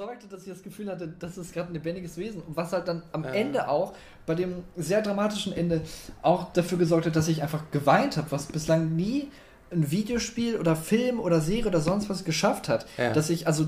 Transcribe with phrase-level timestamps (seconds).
[0.00, 2.40] sorgte, dass ich das Gefühl hatte, das ist gerade ein lebendiges Wesen.
[2.40, 3.30] Und was halt dann am ja.
[3.30, 3.92] Ende auch,
[4.24, 5.82] bei dem sehr dramatischen Ende,
[6.22, 9.28] auch dafür gesorgt hat, dass ich einfach geweint habe, was bislang nie
[9.72, 13.12] ein Videospiel oder Film oder Serie oder sonst was geschafft hat, ja.
[13.12, 13.66] dass ich, also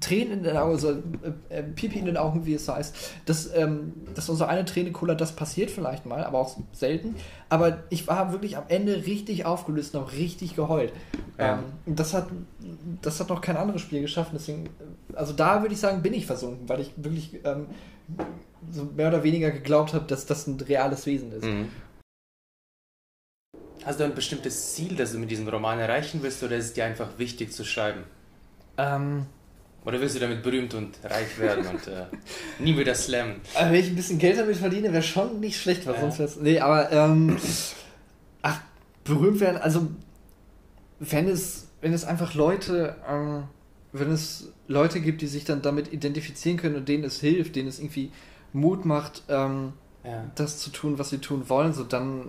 [0.00, 2.94] Tränen in den Augen, also äh, äh, Pipi in den Augen, wie es heißt,
[3.24, 7.16] dass, ähm, dass unsere eine Träne Cola, das passiert vielleicht mal, aber auch selten.
[7.48, 10.92] Aber ich war wirklich am Ende richtig aufgelöst und auch richtig geheult.
[11.38, 11.58] Ja.
[11.86, 12.28] Ähm, das, hat,
[13.00, 14.32] das hat noch kein anderes Spiel geschafft.
[14.34, 14.68] Deswegen,
[15.14, 17.66] also da würde ich sagen, bin ich versunken, weil ich wirklich ähm,
[18.70, 21.44] so mehr oder weniger geglaubt habe, dass das ein reales Wesen ist.
[21.44, 21.68] Mhm.
[23.84, 26.72] Hast du ein bestimmtes Ziel, das du mit diesem Roman erreichen willst, oder ist es
[26.74, 28.04] dir einfach wichtig zu schreiben?
[28.76, 29.26] Ähm,
[29.84, 32.04] oder willst du damit berühmt und reich werden und äh,
[32.58, 33.36] nie wieder slammen?
[33.54, 36.00] Also wenn ich ein bisschen Geld damit verdiene, wäre schon nicht schlecht, weil ja.
[36.00, 36.36] sonst wäre es.
[36.36, 37.38] Nee, aber ähm,
[38.42, 38.60] ach,
[39.04, 39.88] berühmt werden, also
[40.98, 43.44] wenn es, wenn es einfach Leute, ähm,
[43.92, 47.68] wenn es Leute gibt, die sich dann damit identifizieren können und denen es hilft, denen
[47.68, 48.12] es irgendwie
[48.52, 49.72] Mut macht, ähm,
[50.04, 50.30] ja.
[50.34, 52.26] das zu tun, was sie tun wollen, so dann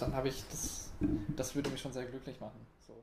[0.00, 0.90] dann habe ich das,
[1.36, 2.66] das würde mich schon sehr glücklich machen.
[2.86, 3.02] So.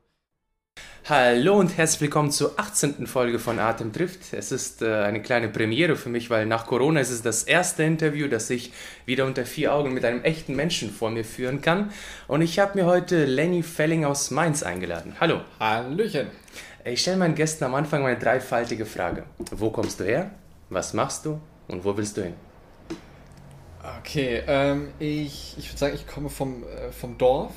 [1.09, 3.07] Hallo und herzlich willkommen zur 18.
[3.07, 4.33] Folge von Atem trifft.
[4.33, 7.83] Es ist äh, eine kleine Premiere für mich, weil nach Corona ist es das erste
[7.83, 8.73] Interview, das ich
[9.05, 11.91] wieder unter vier Augen mit einem echten Menschen vor mir führen kann.
[12.27, 15.15] Und ich habe mir heute Lenny Felling aus Mainz eingeladen.
[15.19, 15.41] Hallo.
[15.59, 16.27] Hallöchen.
[16.83, 19.23] Ich stelle meinen Gästen am Anfang eine dreifaltige Frage.
[19.51, 20.31] Wo kommst du her?
[20.69, 21.39] Was machst du?
[21.67, 22.33] Und wo willst du hin?
[23.99, 27.53] Okay, ähm, ich, ich würde sagen, ich komme vom, äh, vom Dorf.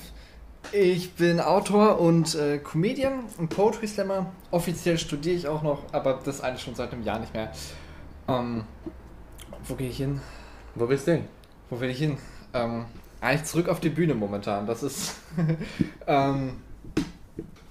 [0.72, 4.32] Ich bin Autor und äh, Comedian und Poetry Slammer.
[4.50, 7.52] Offiziell studiere ich auch noch, aber das eigentlich schon seit einem Jahr nicht mehr.
[8.28, 8.64] Ähm,
[9.64, 10.20] wo gehe ich hin?
[10.74, 11.24] Wo willst du hin?
[11.68, 12.16] Wo will ich hin?
[12.54, 12.86] Ähm,
[13.20, 14.66] eigentlich zurück auf die Bühne momentan.
[14.66, 15.16] Das ist.
[16.06, 16.54] ähm,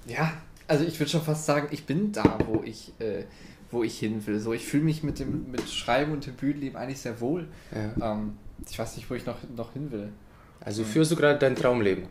[0.06, 0.34] ja,
[0.68, 2.94] also ich würde schon fast sagen, ich bin da, wo ich.
[3.00, 3.24] Äh,
[3.74, 4.40] wo ich hin will.
[4.40, 7.48] So, ich fühle mich mit dem mit Schreiben und dem Bühnenleben eigentlich sehr wohl.
[7.72, 8.14] Ja.
[8.14, 8.38] Ähm,
[8.70, 10.12] ich weiß nicht, wo ich noch, noch hin will.
[10.62, 12.08] Also führst du gerade dein Traumleben?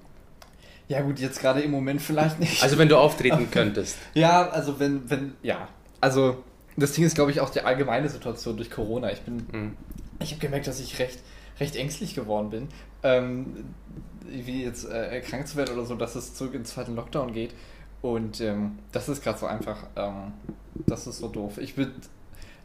[0.88, 2.62] Ja gut, jetzt gerade im Moment vielleicht nicht.
[2.62, 3.96] Also wenn du auftreten könntest.
[4.14, 5.68] Ja, also wenn, wenn, ja.
[6.00, 6.42] Also
[6.76, 9.10] das Ding ist, glaube ich, auch die allgemeine Situation durch Corona.
[9.12, 9.76] Ich bin, mhm.
[10.20, 11.20] ich habe gemerkt, dass ich recht,
[11.60, 12.68] recht ängstlich geworden bin,
[13.02, 13.64] ähm,
[14.26, 17.54] wie jetzt äh, krank zu werden oder so, dass es zurück ins zweiten Lockdown geht.
[18.02, 20.32] Und ähm, das ist gerade so einfach, ähm,
[20.86, 21.58] das ist so doof.
[21.58, 21.92] Ich würde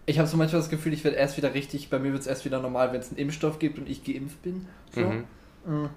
[0.07, 2.27] ich habe so manchmal das Gefühl, ich werde erst wieder richtig, bei mir wird es
[2.27, 4.65] erst wieder normal, wenn es einen Impfstoff gibt und ich geimpft bin.
[4.95, 5.01] So.
[5.01, 5.25] Mhm.
[5.65, 5.89] Mm.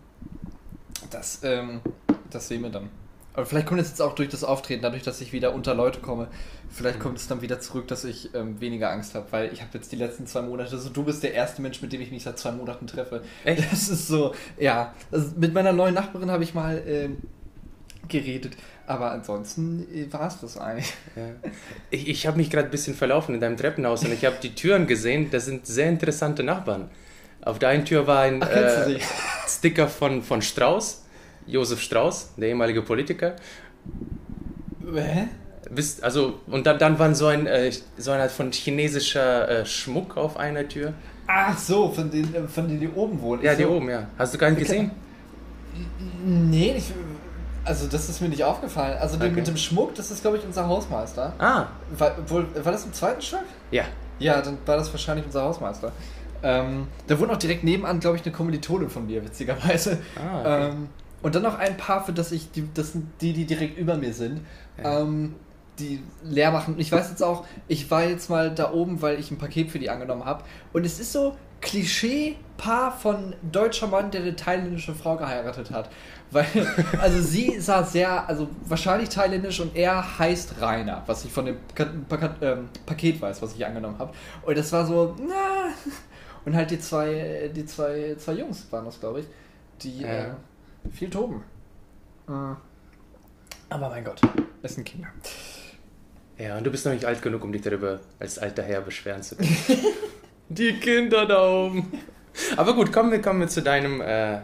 [1.10, 1.80] Das, ähm,
[2.28, 2.90] das sehen wir dann.
[3.34, 6.00] Aber vielleicht kommt es jetzt auch durch das Auftreten, dadurch, dass ich wieder unter Leute
[6.00, 6.26] komme,
[6.68, 7.02] vielleicht mhm.
[7.02, 9.92] kommt es dann wieder zurück, dass ich ähm, weniger Angst habe, weil ich habe jetzt
[9.92, 12.36] die letzten zwei Monate, also du bist der erste Mensch, mit dem ich mich seit
[12.36, 13.22] zwei Monaten treffe.
[13.44, 13.70] Echt?
[13.70, 14.92] Das ist so, ja.
[15.12, 17.18] Also mit meiner neuen Nachbarin habe ich mal ähm,
[18.08, 18.56] geredet.
[18.90, 20.92] Aber ansonsten äh, war es das eigentlich.
[21.16, 21.22] Ja.
[21.90, 24.52] Ich, ich habe mich gerade ein bisschen verlaufen in deinem Treppenhaus und ich habe die
[24.54, 25.30] Türen gesehen.
[25.30, 26.90] Das sind sehr interessante Nachbarn.
[27.40, 28.98] Auf der einen Tür war ein Ach, äh,
[29.48, 31.04] Sticker von, von Strauß,
[31.46, 33.36] Josef Strauß, der ehemalige Politiker.
[34.92, 35.28] Hä?
[35.70, 39.66] Bist, also, und dann, dann war so ein, äh, so eine Art von chinesischer äh,
[39.66, 40.94] Schmuck auf einer Tür.
[41.28, 43.42] Ach so, von denen, von denen die oben wohnen.
[43.42, 43.70] Ja, die so.
[43.70, 44.08] oben, ja.
[44.18, 44.90] Hast du gar nicht gesehen?
[46.24, 46.92] Nee, ich,
[47.64, 48.98] also das ist mir nicht aufgefallen.
[48.98, 49.30] Also okay.
[49.30, 51.34] mit dem Schmuck, das ist glaube ich unser Hausmeister.
[51.38, 51.66] Ah.
[51.96, 53.44] War, wohl, war das im zweiten Stock?
[53.70, 53.84] Ja.
[54.18, 55.92] Ja, dann war das wahrscheinlich unser Hausmeister.
[56.42, 59.98] Ähm, da wohnt auch direkt nebenan, glaube ich, eine Kommilitonin von mir, witzigerweise.
[60.16, 60.68] Ah, okay.
[60.68, 60.88] ähm,
[61.22, 63.96] und dann noch ein paar, für das ich, die, das sind die, die direkt über
[63.96, 64.40] mir sind.
[64.82, 65.00] Ja.
[65.00, 65.34] Ähm,
[65.78, 66.74] die leer machen.
[66.78, 69.78] Ich weiß jetzt auch, ich war jetzt mal da oben, weil ich ein Paket für
[69.78, 70.44] die angenommen habe.
[70.72, 75.90] Und es ist so Klischee-Paar von deutscher Mann, der eine thailändische Frau geheiratet hat.
[76.30, 76.46] Weil,
[77.00, 81.56] also sie sah sehr, also wahrscheinlich thailändisch und er heißt Rainer, was ich von dem
[82.40, 84.12] ähm, Paket weiß, was ich angenommen habe.
[84.42, 85.72] Und das war so, na.
[86.44, 89.26] Und halt die zwei, die zwei, zwei Jungs waren das, glaube ich,
[89.82, 90.08] die ja.
[90.08, 90.30] äh,
[90.92, 91.42] viel toben.
[92.26, 92.56] Mhm.
[93.68, 94.20] Aber mein Gott,
[94.62, 95.08] es sind Kinder.
[96.38, 99.22] Ja, und du bist noch nicht alt genug, um dich darüber als alter Herr beschweren
[99.22, 99.56] zu können.
[100.48, 101.92] die Kinder da oben.
[102.56, 104.38] Aber gut, kommen wir, kommen wir zu deinem äh,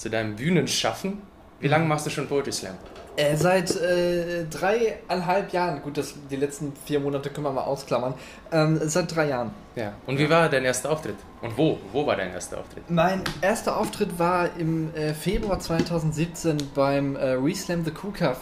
[0.00, 1.18] zu deinem Bühnenschaffen.
[1.60, 2.74] Wie lange machst du schon Poetry Slam?
[3.16, 5.82] Äh, seit äh, dreieinhalb Jahren.
[5.82, 8.14] Gut, das, die letzten vier Monate können wir mal ausklammern.
[8.50, 9.50] Ähm, seit drei Jahren.
[9.76, 9.92] Ja.
[10.06, 11.16] Und wie war dein erster Auftritt?
[11.42, 11.78] Und wo?
[11.92, 12.88] Wo war dein erster Auftritt?
[12.88, 18.38] Mein erster Auftritt war im äh, Februar 2017 beim äh, Reslam the Cool Cuff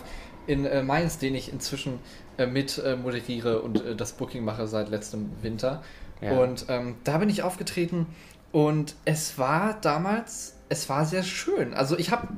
[0.46, 1.99] in äh, Mainz, den ich inzwischen
[2.37, 5.82] äh, mit äh, moderiere und das Booking mache seit letztem Winter.
[6.20, 6.38] Ja.
[6.38, 8.06] Und ähm, da bin ich aufgetreten
[8.52, 11.75] und es war damals es war sehr schön.
[11.75, 12.29] Also ich habe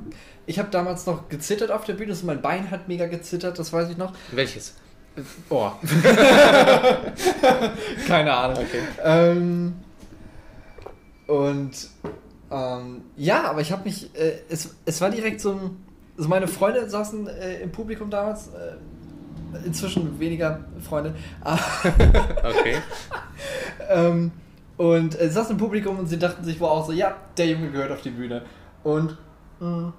[0.45, 3.71] ich hab damals noch gezittert auf der Bühne, also mein Bein hat mega gezittert, das
[3.71, 4.13] weiß ich noch.
[4.31, 4.75] Welches?
[5.49, 5.71] Oh.
[8.07, 8.57] Keine Ahnung.
[8.57, 8.81] Okay.
[9.03, 9.73] Ähm,
[11.27, 11.71] und
[12.49, 15.83] ähm, ja, aber ich habe mich, äh, es, es war direkt so ein,
[16.17, 18.77] also meine Freunde saßen äh, im Publikum damals, äh,
[19.65, 21.15] inzwischen weniger Freunde.
[21.43, 22.77] okay.
[23.89, 24.31] ähm,
[24.81, 27.69] und äh, saßen im Publikum und sie dachten sich wohl auch so, ja, der Junge
[27.69, 28.41] gehört auf die Bühne.
[28.83, 29.15] Und
[29.59, 29.93] mh, mm,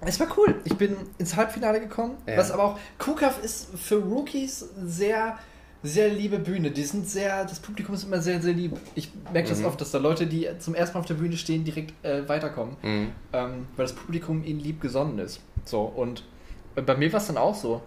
[0.00, 0.54] es war cool.
[0.64, 2.38] Ich bin ins Halbfinale gekommen, ja.
[2.38, 5.38] was aber auch, KUKAF ist für Rookies sehr,
[5.82, 6.70] sehr liebe Bühne.
[6.70, 8.72] Die sind sehr, das Publikum ist immer sehr, sehr lieb.
[8.94, 9.66] Ich merke das mhm.
[9.66, 12.76] oft, dass da Leute, die zum ersten Mal auf der Bühne stehen, direkt äh, weiterkommen,
[12.80, 13.12] mhm.
[13.34, 15.42] ähm, weil das Publikum ihnen lieb gesonnen ist.
[15.66, 16.24] So, und
[16.74, 17.82] bei mir war es dann auch so.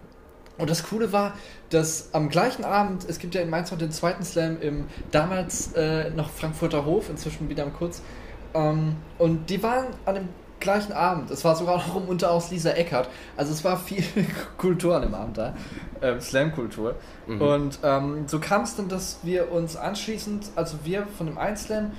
[0.58, 1.34] Und das Coole war,
[1.70, 5.72] dass am gleichen Abend, es gibt ja in Mainz noch den zweiten Slam im damals
[5.74, 8.02] äh, noch Frankfurter Hof, inzwischen wieder am Kurz.
[8.54, 10.28] Ähm, und die waren an dem
[10.60, 11.30] gleichen Abend.
[11.30, 13.08] Es war sogar noch um Unteraus Lisa Eckert.
[13.36, 14.04] Also es war viel
[14.58, 15.54] Kultur an dem Abend da.
[16.02, 16.96] Ähm, Slam-Kultur.
[17.26, 17.40] Mhm.
[17.40, 21.92] Und ähm, so kam es dann, dass wir uns anschließend, also wir von dem Einslam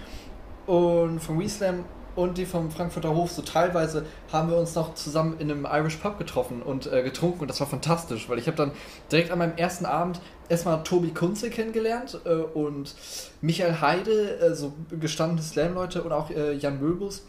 [0.66, 1.86] und vom WeSlam
[2.20, 5.98] und die vom Frankfurter Hof, so teilweise haben wir uns noch zusammen in einem Irish
[5.98, 8.72] Pub getroffen und äh, getrunken und das war fantastisch, weil ich habe dann
[9.12, 12.96] direkt an meinem ersten Abend erstmal Tobi Kunze kennengelernt äh, und
[13.42, 17.26] Michael Heide, äh, so gestandene Slam-Leute und auch äh, Jan Möbus.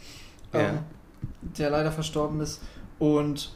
[0.52, 0.84] Ähm, ja
[1.40, 2.60] der leider verstorben ist.
[2.98, 3.52] Und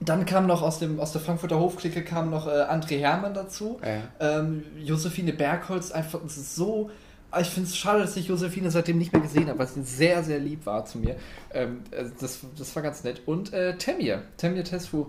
[0.00, 3.78] dann kam noch aus, dem, aus der Frankfurter Hofklicke kam noch äh, André Hermann dazu.
[3.84, 4.38] Ja.
[4.38, 6.90] Ähm, Josephine Bergholz, einfach so.
[7.38, 10.24] Ich finde es schade, dass ich Josephine seitdem nicht mehr gesehen habe, weil sie sehr,
[10.24, 11.16] sehr lieb war zu mir.
[11.52, 13.22] Ähm, äh, das, das war ganz nett.
[13.26, 15.06] Und äh, Temir, Temir Tesfu,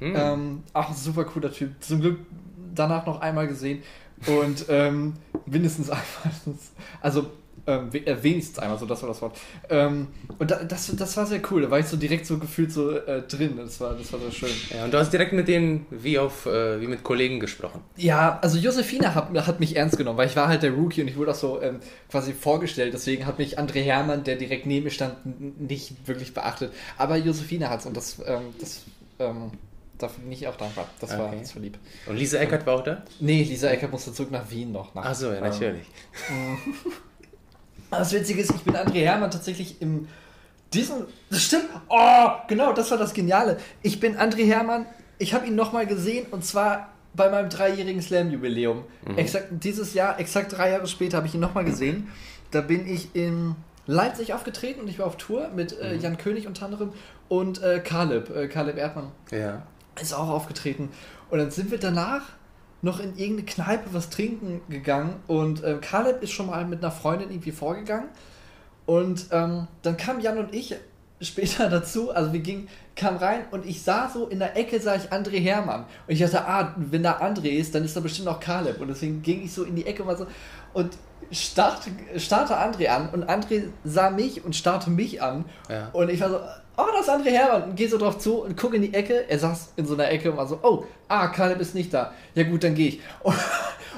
[0.00, 0.14] mhm.
[0.16, 1.72] ähm, auch ein super cooler Typ.
[1.80, 2.18] Zum Glück
[2.74, 3.82] danach noch einmal gesehen.
[4.26, 5.14] Und ähm,
[5.46, 6.58] mindestens einmal.
[7.00, 7.30] Also
[7.70, 9.38] ähm, äh, wenigstens einmal, so das war das Wort.
[9.68, 10.08] Ähm,
[10.38, 12.90] und da, das, das war sehr cool, da war ich so direkt so gefühlt so
[12.90, 14.50] äh, drin, das war, das war so schön.
[14.74, 17.80] Ja, und du hast direkt mit denen wie auf äh, wie mit Kollegen gesprochen.
[17.96, 21.08] Ja, also Josephine hat, hat mich ernst genommen, weil ich war halt der Rookie und
[21.08, 21.80] ich wurde auch so ähm,
[22.10, 25.14] quasi vorgestellt, deswegen hat mich André Hermann, der direkt neben mir stand,
[25.60, 26.72] nicht wirklich beachtet.
[26.98, 28.82] Aber Josephine hat es und das, ähm, das
[29.18, 29.52] ähm,
[29.98, 30.88] dafür bin ich auch dankbar.
[31.00, 31.20] Das, okay.
[31.20, 31.78] war, das war lieb.
[32.06, 33.02] Und Lisa Eckert war auch da?
[33.20, 34.94] Nee, Lisa Eckert musste zurück nach Wien noch.
[34.94, 35.86] Nach, Ach so, ja, natürlich.
[37.92, 40.08] Ähm, Das Witzige ist, ich bin André Hermann tatsächlich im
[40.72, 41.06] diesen.
[41.30, 41.68] Das stimmt.
[41.88, 43.58] Oh, genau, das war das Geniale.
[43.82, 44.86] Ich bin André Hermann.
[45.18, 48.84] Ich habe ihn nochmal gesehen und zwar bei meinem dreijährigen Slam-Jubiläum.
[49.06, 49.18] Mhm.
[49.18, 52.08] Exakt dieses Jahr, exakt drei Jahre später, habe ich ihn nochmal gesehen.
[52.52, 53.56] Da bin ich in
[53.86, 56.00] Leipzig aufgetreten und ich war auf Tour mit äh, mhm.
[56.00, 56.92] Jan König unter anderem
[57.28, 59.10] und äh, Kaleb, äh, Kaleb Erdmann.
[59.30, 59.62] Ja.
[60.00, 60.90] Ist auch aufgetreten.
[61.30, 62.22] Und dann sind wir danach
[62.82, 66.92] noch in irgendeine Kneipe was trinken gegangen und äh, Caleb ist schon mal mit einer
[66.92, 68.08] Freundin irgendwie vorgegangen
[68.86, 70.74] und ähm, dann kam Jan und ich
[71.20, 74.96] später dazu, also wir gingen, kam rein und ich sah so in der Ecke sah
[74.96, 78.28] ich André Hermann und ich dachte, ah, wenn da André ist, dann ist da bestimmt
[78.28, 80.26] auch Caleb und deswegen ging ich so in die Ecke mal so
[80.72, 80.96] und
[81.30, 85.88] starte, starte André an und André sah mich und starrte mich an ja.
[85.92, 86.40] und ich war so,
[86.80, 87.70] oh, das ist André Hermann.
[87.70, 89.28] Und geh so drauf zu und guck in die Ecke.
[89.28, 92.12] Er saß in so einer Ecke und war so, oh, ah, Caleb ist nicht da.
[92.34, 93.00] Ja gut, dann gehe ich.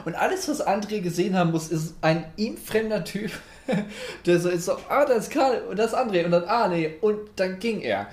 [0.05, 3.31] Und, alles, was André gesehen haben muss, ist ein ihm fremder Typ,
[4.27, 6.25] der so ist so, ah, das ist Caleb und das ist André.
[6.25, 6.95] Und dann, ah, nee.
[7.01, 8.09] Und dann ging er.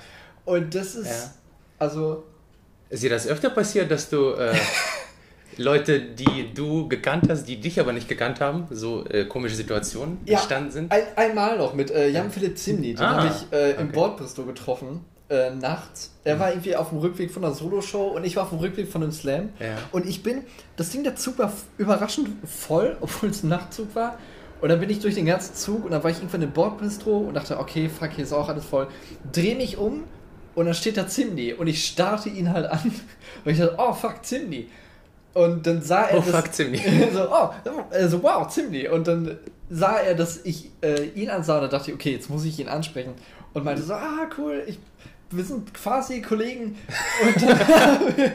[0.45, 1.31] Und das ist, ja.
[1.79, 2.25] also...
[2.89, 4.33] Ist dir das öfter passiert, dass du...
[4.33, 4.53] Äh
[5.59, 10.17] Leute, die du gekannt hast, die dich aber nicht gekannt haben, so äh, komische Situationen
[10.25, 10.91] ja, entstanden sind?
[10.91, 13.93] Ein, einmal noch mit äh, Jan-Philipp Zimni, den ah, habe ich äh, im okay.
[13.93, 15.01] Bordbistro getroffen.
[15.29, 16.11] Äh, nachts.
[16.23, 16.39] Er mhm.
[16.39, 19.03] war irgendwie auf dem Rückweg von einer Soloshow und ich war auf dem Rückweg von
[19.03, 19.49] einem Slam.
[19.59, 19.77] Ja.
[19.91, 20.43] Und ich bin,
[20.77, 24.17] das Ding, der Zug war überraschend voll, obwohl es ein Nachtzug war.
[24.61, 27.17] Und dann bin ich durch den ganzen Zug und dann war ich irgendwann im Bordbistro
[27.17, 28.87] und dachte, okay, fuck, hier ist auch alles voll.
[29.31, 30.05] Dreh mich um
[30.55, 32.79] und dann steht da Zimni und ich starte ihn halt an.
[33.45, 34.67] Und ich dachte, oh fuck, Zimni.
[35.39, 36.17] Und dann sah er.
[36.17, 36.77] Oh, das, fuck, Zimni.
[37.13, 37.49] so, oh,
[37.91, 38.89] also, wow, Zimni.
[38.89, 39.37] Und dann
[39.69, 42.59] sah er, dass ich äh, ihn ansah und da dachte ich, okay, jetzt muss ich
[42.59, 43.13] ihn ansprechen.
[43.53, 44.79] Und meinte so, ah, cool, ich,
[45.31, 46.75] wir sind quasi Kollegen.
[47.23, 48.31] Und dann, haben wir,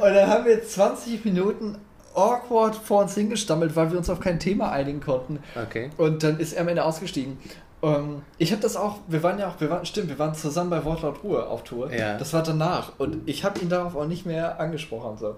[0.00, 1.78] und dann haben wir 20 Minuten
[2.12, 5.38] awkward vor uns hingestammelt, weil wir uns auf kein Thema einigen konnten.
[5.54, 5.90] Okay.
[5.96, 7.38] Und dann ist er am Ende ausgestiegen.
[7.82, 10.34] Um, ähm, ich habe das auch, wir waren ja auch, wir waren, stimmt, wir waren
[10.34, 11.92] zusammen bei Wortlaut Ruhe auf Tour.
[11.92, 12.18] Ja.
[12.18, 12.98] Das war danach.
[12.98, 15.16] Und ich habe ihn darauf auch nicht mehr angesprochen.
[15.18, 15.36] So.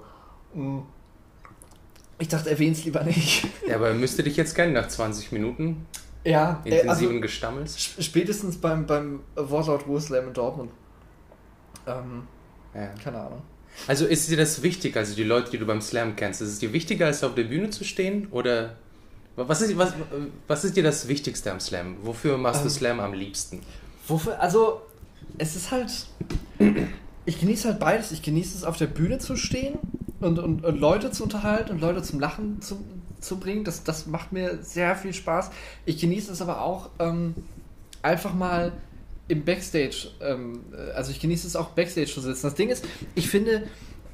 [0.54, 0.80] Mm.
[2.18, 3.46] Ich dachte, erwähn's lieber nicht.
[3.68, 5.86] Ja, aber er müsste dich jetzt kennen nach 20 Minuten.
[6.24, 7.80] Ja, intensiven also, Gestammels.
[7.80, 10.70] Spätestens beim, beim Wortlaut Ruheslam in Dortmund.
[11.86, 12.26] Ähm,
[12.74, 12.88] ja.
[13.02, 13.42] Keine Ahnung.
[13.86, 16.58] Also ist dir das wichtig, also die Leute, die du beim Slam kennst, ist es
[16.60, 18.28] dir wichtiger, als auf der Bühne zu stehen?
[18.30, 18.76] Oder
[19.36, 19.94] was ist, was,
[20.46, 21.96] was ist dir das Wichtigste am Slam?
[22.02, 23.60] Wofür machst ähm, du Slam am liebsten?
[24.06, 24.82] Wofür, also
[25.36, 25.90] es ist halt,
[27.26, 28.12] ich genieße halt beides.
[28.12, 29.78] Ich genieße es, auf der Bühne zu stehen
[30.20, 32.82] und, und, und, Leute zu unterhalten und Leute zum Lachen zu,
[33.20, 33.64] zu bringen.
[33.64, 35.50] Das, das macht mir sehr viel Spaß.
[35.84, 37.34] Ich genieße es aber auch ähm,
[38.02, 38.72] einfach mal
[39.28, 40.60] im Backstage, ähm,
[40.94, 42.46] also ich genieße es auch Backstage zu sitzen.
[42.46, 43.66] Das Ding ist, ich finde,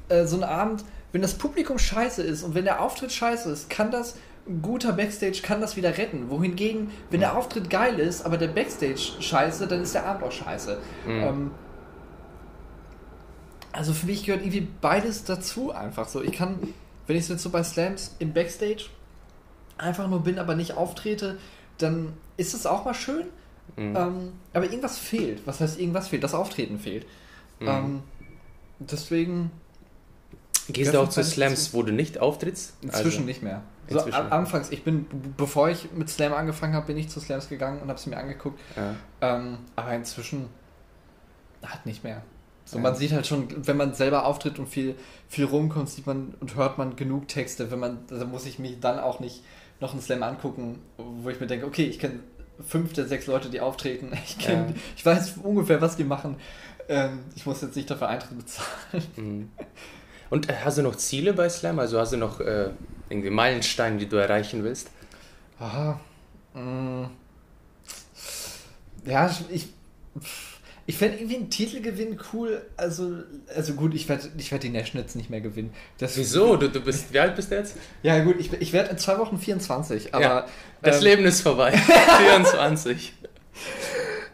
[0.09, 3.69] äh, so ein Abend, wenn das Publikum scheiße ist und wenn der Auftritt scheiße ist,
[3.69, 4.15] kann das
[4.47, 6.29] ein guter Backstage kann das wieder retten.
[6.29, 10.31] Wohingegen, wenn der Auftritt geil ist, aber der Backstage scheiße, dann ist der Abend auch
[10.31, 10.77] scheiße.
[11.05, 11.11] Mhm.
[11.11, 11.51] Ähm,
[13.73, 16.21] also für mich gehört irgendwie beides dazu einfach so.
[16.21, 16.59] Ich kann,
[17.07, 18.85] wenn ich jetzt so bei Slams im Backstage
[19.77, 21.37] einfach nur bin, aber nicht auftrete,
[21.77, 23.27] dann ist es auch mal schön.
[23.75, 23.95] Mhm.
[23.95, 25.45] Ähm, aber irgendwas fehlt.
[25.45, 26.23] Was heißt irgendwas fehlt?
[26.23, 27.05] Das Auftreten fehlt.
[27.59, 27.67] Mhm.
[27.67, 28.03] Ähm,
[28.79, 29.51] deswegen.
[30.67, 32.75] Gehst du auch zu Slams, wo du nicht auftrittst?
[32.81, 33.63] Inzwischen also, nicht mehr.
[33.89, 37.81] So, anfangs, ich bin, bevor ich mit Slam angefangen habe, bin ich zu Slams gegangen
[37.81, 38.57] und habe es mir angeguckt.
[38.77, 38.95] Ja.
[39.21, 40.47] Ähm, aber inzwischen
[41.61, 42.21] halt nicht mehr.
[42.71, 42.83] So, ja.
[42.83, 44.95] man sieht halt schon, wenn man selber auftritt und viel,
[45.27, 47.69] viel rumkommt, sieht man und hört man genug Texte.
[47.69, 49.43] Wenn man, da muss ich mich dann auch nicht
[49.81, 52.19] noch einen Slam angucken, wo ich mir denke, okay, ich kenne
[52.65, 54.13] fünf der sechs Leute, die auftreten.
[54.25, 54.75] Ich, kenn, ja.
[54.95, 56.37] ich weiß ungefähr, was die machen.
[56.87, 58.69] Ähm, ich muss jetzt nicht dafür Eintritt bezahlen.
[59.17, 59.49] Mhm.
[60.29, 61.77] Und äh, hast du noch Ziele bei Slam?
[61.77, 62.69] Also hast du noch äh,
[63.09, 64.89] irgendwie Meilensteine, die du erreichen willst?
[65.59, 65.99] Aha.
[66.53, 67.07] Mm.
[69.03, 69.67] Ja, ich.
[70.91, 72.63] Ich fände irgendwie einen Titelgewinn cool.
[72.75, 73.13] Also,
[73.55, 75.71] also gut, ich werde ich werd die Nationals nicht mehr gewinnen.
[75.97, 76.57] Das Wieso?
[76.57, 77.77] Du, du bist, wie alt bist du jetzt?
[78.03, 80.13] Ja, gut, ich, ich werde in zwei Wochen 24.
[80.13, 80.45] Aber, ja,
[80.81, 81.71] das ähm, Leben ist vorbei.
[82.17, 83.13] 24.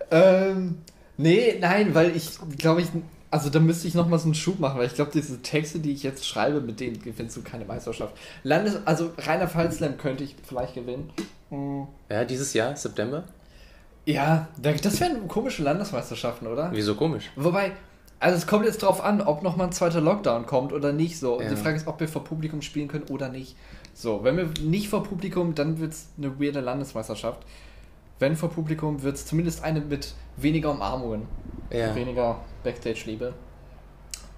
[0.10, 0.80] ähm,
[1.18, 2.88] nee, nein, weil ich glaube ich.
[3.30, 5.92] Also da müsste ich nochmal so einen Schub machen, weil ich glaube, diese Texte, die
[5.92, 8.16] ich jetzt schreibe, mit denen gewinnst du keine Meisterschaft.
[8.42, 11.12] Landes, also reiner Fallslam könnte ich vielleicht gewinnen.
[12.10, 13.26] Ja, dieses Jahr, September?
[14.08, 16.70] Ja, das wären komische Landesmeisterschaften, oder?
[16.72, 17.30] Wieso komisch?
[17.36, 17.74] Wobei,
[18.22, 21.20] also es kommt jetzt drauf an, ob nochmal ein zweiter Lockdown kommt oder nicht.
[21.20, 21.36] So.
[21.36, 21.50] Und ja.
[21.50, 23.58] die Frage ist, ob wir vor Publikum spielen können oder nicht.
[23.94, 27.42] So, wenn wir nicht vor Publikum, dann wird es eine weirde Landesmeisterschaft.
[28.18, 31.24] Wenn vor Publikum, wird es zumindest eine mit weniger Umarmungen.
[31.70, 31.94] Ja.
[31.94, 33.34] Weniger Backstage-Liebe.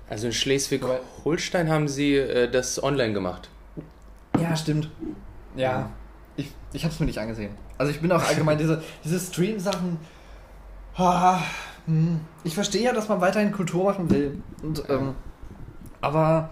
[0.09, 3.51] Also in Schleswig-Holstein haben sie äh, das online gemacht.
[4.41, 4.89] Ja, stimmt.
[5.55, 5.91] Ja,
[6.39, 7.51] ich, ich habe es mir nicht angesehen.
[7.77, 9.97] Also ich bin auch allgemein diese, diese Stream-Sachen.
[11.85, 14.41] Hm, ich verstehe ja, dass man weiterhin Kultur machen will.
[14.61, 15.15] Und, ähm,
[16.01, 16.49] aber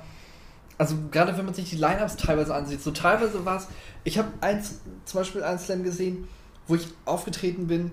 [0.77, 3.67] also gerade wenn man sich die Lineups teilweise ansieht, so teilweise war es.
[4.03, 6.27] Ich habe eins, zum Beispiel einen Slam gesehen,
[6.67, 7.91] wo ich aufgetreten bin,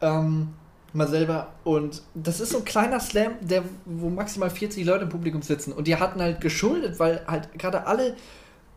[0.00, 0.54] ähm,
[0.92, 1.52] mal selber.
[1.64, 5.72] Und das ist so ein kleiner Slam, der, wo maximal 40 Leute im Publikum sitzen.
[5.72, 8.16] Und die hatten halt geschuldet, weil halt gerade alle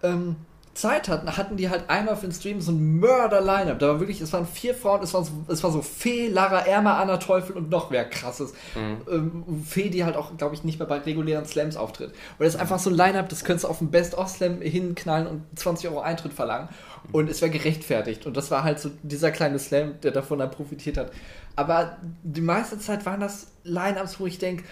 [0.02, 0.36] ähm,
[0.74, 3.78] Zeit hatten, hatten die halt einmal für den Stream so ein Mörder-Line-Up.
[3.78, 6.60] Da war wirklich, es waren vier Frauen, es war so, es war so Fee, Lara,
[6.62, 8.54] Erma, Anna, Teufel und noch wer krasses.
[8.74, 9.02] Mhm.
[9.10, 12.10] Ähm, Fee, die halt auch, glaube ich, nicht mehr bei regulären Slams auftritt.
[12.10, 15.44] Und das ist einfach so ein Line-Up, das könntest du auf dem Best-of-Slam hinknallen und
[15.56, 16.70] 20 Euro Eintritt verlangen.
[17.12, 18.26] Und es wäre gerechtfertigt.
[18.26, 21.12] Und das war halt so dieser kleine Slam, der davon dann profitiert hat.
[21.56, 24.64] Aber die meiste Zeit waren das Line-Ups, wo ich denke,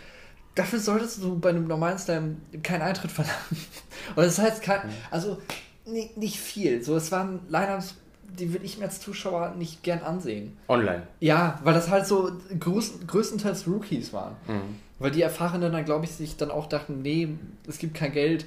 [0.55, 3.37] dafür solltest du bei einem normalen Slam keinen Eintritt verlangen.
[4.15, 4.93] Und das heißt, kein, mhm.
[5.11, 5.37] also
[5.85, 6.83] nicht, nicht viel.
[6.83, 7.95] So, es waren Lineups,
[8.39, 10.57] die würde ich mir als Zuschauer nicht gern ansehen.
[10.67, 11.03] Online.
[11.19, 14.35] Ja, weil das halt so größ, größtenteils Rookies waren.
[14.47, 14.75] Mhm.
[14.99, 17.29] Weil die Erfahrenen dann, glaube ich, sich dann auch dachten, nee,
[17.67, 18.45] es gibt kein Geld.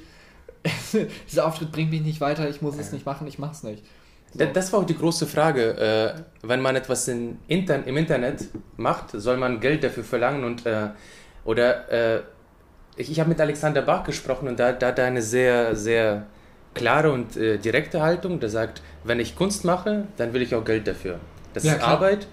[1.31, 2.81] Dieser Auftritt bringt mich nicht weiter, ich muss ja.
[2.81, 3.85] es nicht machen, ich mach's nicht.
[4.33, 4.45] So.
[4.53, 5.77] Das war auch die große Frage.
[6.43, 10.67] Äh, wenn man etwas in Inter im Internet macht, soll man Geld dafür verlangen und
[10.67, 10.89] äh,
[11.45, 12.23] oder äh,
[12.97, 16.27] ich, ich habe mit Alexander Bach gesprochen und da, da hat er eine sehr, sehr
[16.75, 20.65] klare und äh, direkte Haltung, der sagt, wenn ich Kunst mache, dann will ich auch
[20.65, 21.19] Geld dafür.
[21.53, 21.91] Das ja, ist klar.
[21.91, 22.27] Arbeit.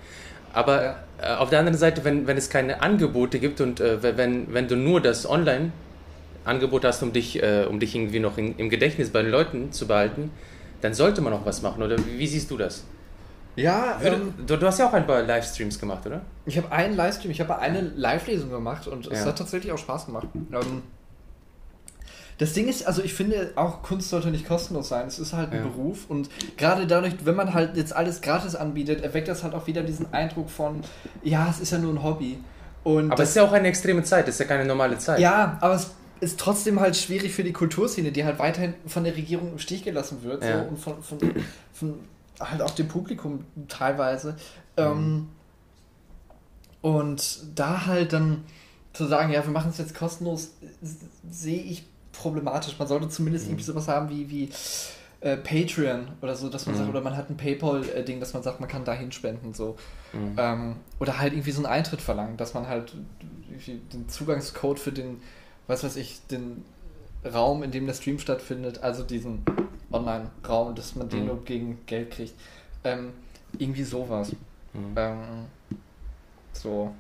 [0.54, 0.96] Aber ja.
[1.22, 4.68] äh, auf der anderen Seite, wenn, wenn es keine Angebote gibt und äh, wenn, wenn
[4.68, 9.12] du nur das Online-Angebot hast, um dich, äh, um dich irgendwie noch in, im Gedächtnis
[9.12, 10.32] bei den Leuten zu behalten,
[10.82, 11.84] dann sollte man auch was machen.
[11.84, 12.84] Oder wie, wie siehst du das?
[13.56, 16.22] Ja, Würde, ähm, du, du, hast ja auch ein paar Livestreams gemacht, oder?
[16.46, 19.12] Ich habe einen Livestream, ich habe eine Live-Lesung gemacht und ja.
[19.12, 20.28] es hat tatsächlich auch Spaß gemacht.
[20.34, 20.84] Ähm,
[22.42, 25.08] das Ding ist, also ich finde auch Kunst sollte nicht kostenlos sein.
[25.08, 25.62] Es ist halt ein ja.
[25.62, 29.68] Beruf und gerade dadurch, wenn man halt jetzt alles gratis anbietet, erweckt das halt auch
[29.68, 30.82] wieder diesen Eindruck von,
[31.22, 32.40] ja, es ist ja nur ein Hobby.
[32.84, 35.20] Und aber es ist ja auch eine extreme Zeit, es ist ja keine normale Zeit.
[35.20, 39.16] Ja, aber es ist trotzdem halt schwierig für die Kulturszene, die halt weiterhin von der
[39.16, 40.64] Regierung im Stich gelassen wird ja.
[40.64, 41.20] so, und von, von,
[41.72, 42.00] von,
[42.40, 44.32] halt auch dem Publikum teilweise.
[44.78, 44.84] Mhm.
[44.84, 45.30] Ähm,
[46.82, 48.46] und da halt dann
[48.94, 50.56] zu sagen, ja, wir machen es jetzt kostenlos,
[51.30, 52.78] sehe ich problematisch.
[52.78, 53.52] Man sollte zumindest mhm.
[53.52, 54.50] irgendwie sowas haben wie, wie
[55.22, 56.80] äh, Patreon oder so, dass man mhm.
[56.80, 59.54] sagt, oder man hat ein PayPal-Ding, dass man sagt, man kann dahin spenden.
[59.54, 59.78] So.
[60.14, 60.36] Mhm.
[60.38, 62.94] Ähm, oder halt irgendwie so einen Eintritt verlangen, dass man halt
[63.94, 65.22] den Zugangscode für den,
[65.68, 66.66] was weiß ich, den
[67.24, 69.44] Raum, in dem der Stream stattfindet, also diesen
[69.92, 71.26] Online-Raum, dass man den mhm.
[71.28, 72.34] nur gegen Geld kriegt.
[72.84, 73.14] Ähm,
[73.60, 74.32] irgendwie sowas.
[74.74, 74.94] Mhm.
[74.96, 75.18] Ähm,
[76.54, 76.94] so.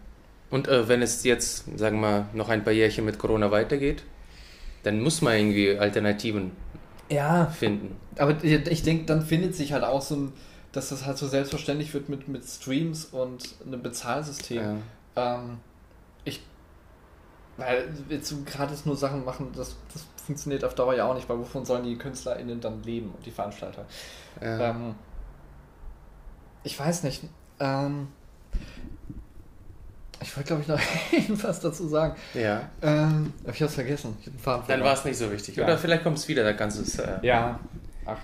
[0.51, 4.03] Und äh, wenn es jetzt, sagen wir mal, noch ein paar Jährchen mit Corona weitergeht,
[4.83, 6.51] dann muss man irgendwie Alternativen
[7.09, 7.97] ja, finden.
[8.17, 10.33] Aber ich denke, dann findet sich halt auch so ein,
[10.71, 14.81] dass das halt so selbstverständlich wird mit, mit Streams und einem Bezahlsystem.
[15.15, 15.35] Ja.
[15.35, 15.59] Ähm,
[16.23, 16.41] ich,
[17.57, 21.37] weil jetzt gratis nur Sachen machen, das, das funktioniert auf Dauer ja auch nicht, weil
[21.37, 23.85] wovon sollen die KünstlerInnen dann leben und die Veranstalter?
[24.41, 24.69] Ja.
[24.69, 24.95] Ähm,
[26.63, 27.23] ich weiß nicht.
[27.59, 28.07] Ähm,
[30.21, 30.61] ich wollte, glaube
[31.11, 32.15] ich, noch was dazu sagen.
[32.33, 32.69] Ja.
[32.81, 34.17] Ähm, aber ich habe es vergessen.
[34.67, 35.55] Dann war es nicht so wichtig.
[35.55, 35.63] Ja.
[35.63, 37.59] Oder vielleicht kommt es wieder, da kannst du es äh, ja.
[38.05, 38.17] Ach.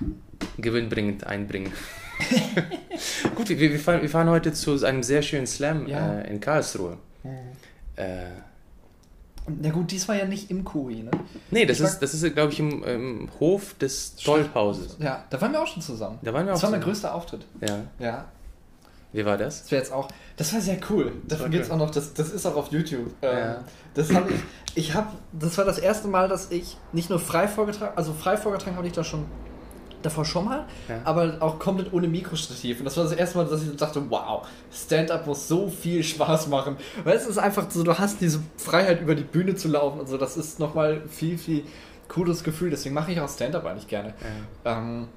[0.58, 1.72] gewinnbringend einbringen.
[3.36, 6.20] Gut, wir, wir, fahren, wir, fahren, heute zu einem sehr schönen Slam ja.
[6.20, 6.98] äh, in Karlsruhe.
[7.24, 7.30] Mhm.
[7.96, 8.26] Äh,
[9.48, 11.12] na gut, dies war ja nicht im Kuri, ne?
[11.52, 14.98] Nee, das ist, das ist, glaube ich, im, im, Hof des Tollhauses.
[15.00, 16.20] Ja, da waren wir auch schon zusammen.
[16.22, 17.46] Da waren wir auch das war mein größter Auftritt.
[17.62, 17.84] Ja.
[17.98, 18.26] Ja.
[19.18, 19.64] Wie war das?
[19.64, 21.12] Das wäre jetzt auch, das war sehr cool.
[21.28, 23.08] Davon gibt es auch noch, das, das ist auch auf YouTube.
[23.24, 23.64] Ähm, ja.
[23.96, 24.40] Das habe ich,
[24.76, 28.38] ich habe, das war das erste Mal, dass ich nicht nur frei vorgetragen, also frei
[28.38, 29.26] vorgetragen habe ich da schon
[30.04, 31.02] davor schon mal, ja.
[31.04, 32.78] aber auch komplett ohne Mikrostativ.
[32.78, 36.46] Und das war das erste Mal, dass ich dachte, wow, Stand-up muss so viel Spaß
[36.50, 36.78] machen.
[37.04, 40.08] Weil es ist einfach so, du hast diese Freiheit, über die Bühne zu laufen und
[40.08, 40.18] so.
[40.18, 41.64] Das ist nochmal viel, viel
[42.08, 42.70] cooles Gefühl.
[42.70, 44.14] Deswegen mache ich auch Stand-up eigentlich gerne.
[44.64, 44.78] Ja.
[44.78, 45.08] Ähm,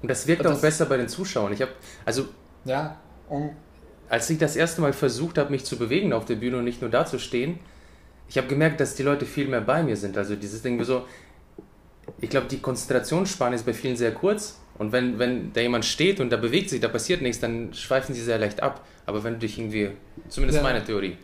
[0.00, 1.52] und das wirkt und auch besser bei den Zuschauern.
[1.52, 1.72] Ich habe,
[2.06, 2.24] also.
[2.64, 2.96] Ja.
[3.28, 3.50] Und
[4.08, 6.80] als ich das erste Mal versucht habe, mich zu bewegen auf der Bühne und nicht
[6.80, 7.58] nur da zu stehen,
[8.28, 10.16] ich habe gemerkt, dass die Leute viel mehr bei mir sind.
[10.16, 11.04] Also dieses Ding so,
[12.20, 14.60] ich glaube, die Konzentrationsspanne ist bei vielen sehr kurz.
[14.78, 18.14] Und wenn, wenn da jemand steht und da bewegt sich, da passiert nichts, dann schweifen
[18.14, 18.84] sie sehr leicht ab.
[19.06, 19.90] Aber wenn du dich irgendwie,
[20.28, 20.62] zumindest ja.
[20.62, 21.16] meine Theorie.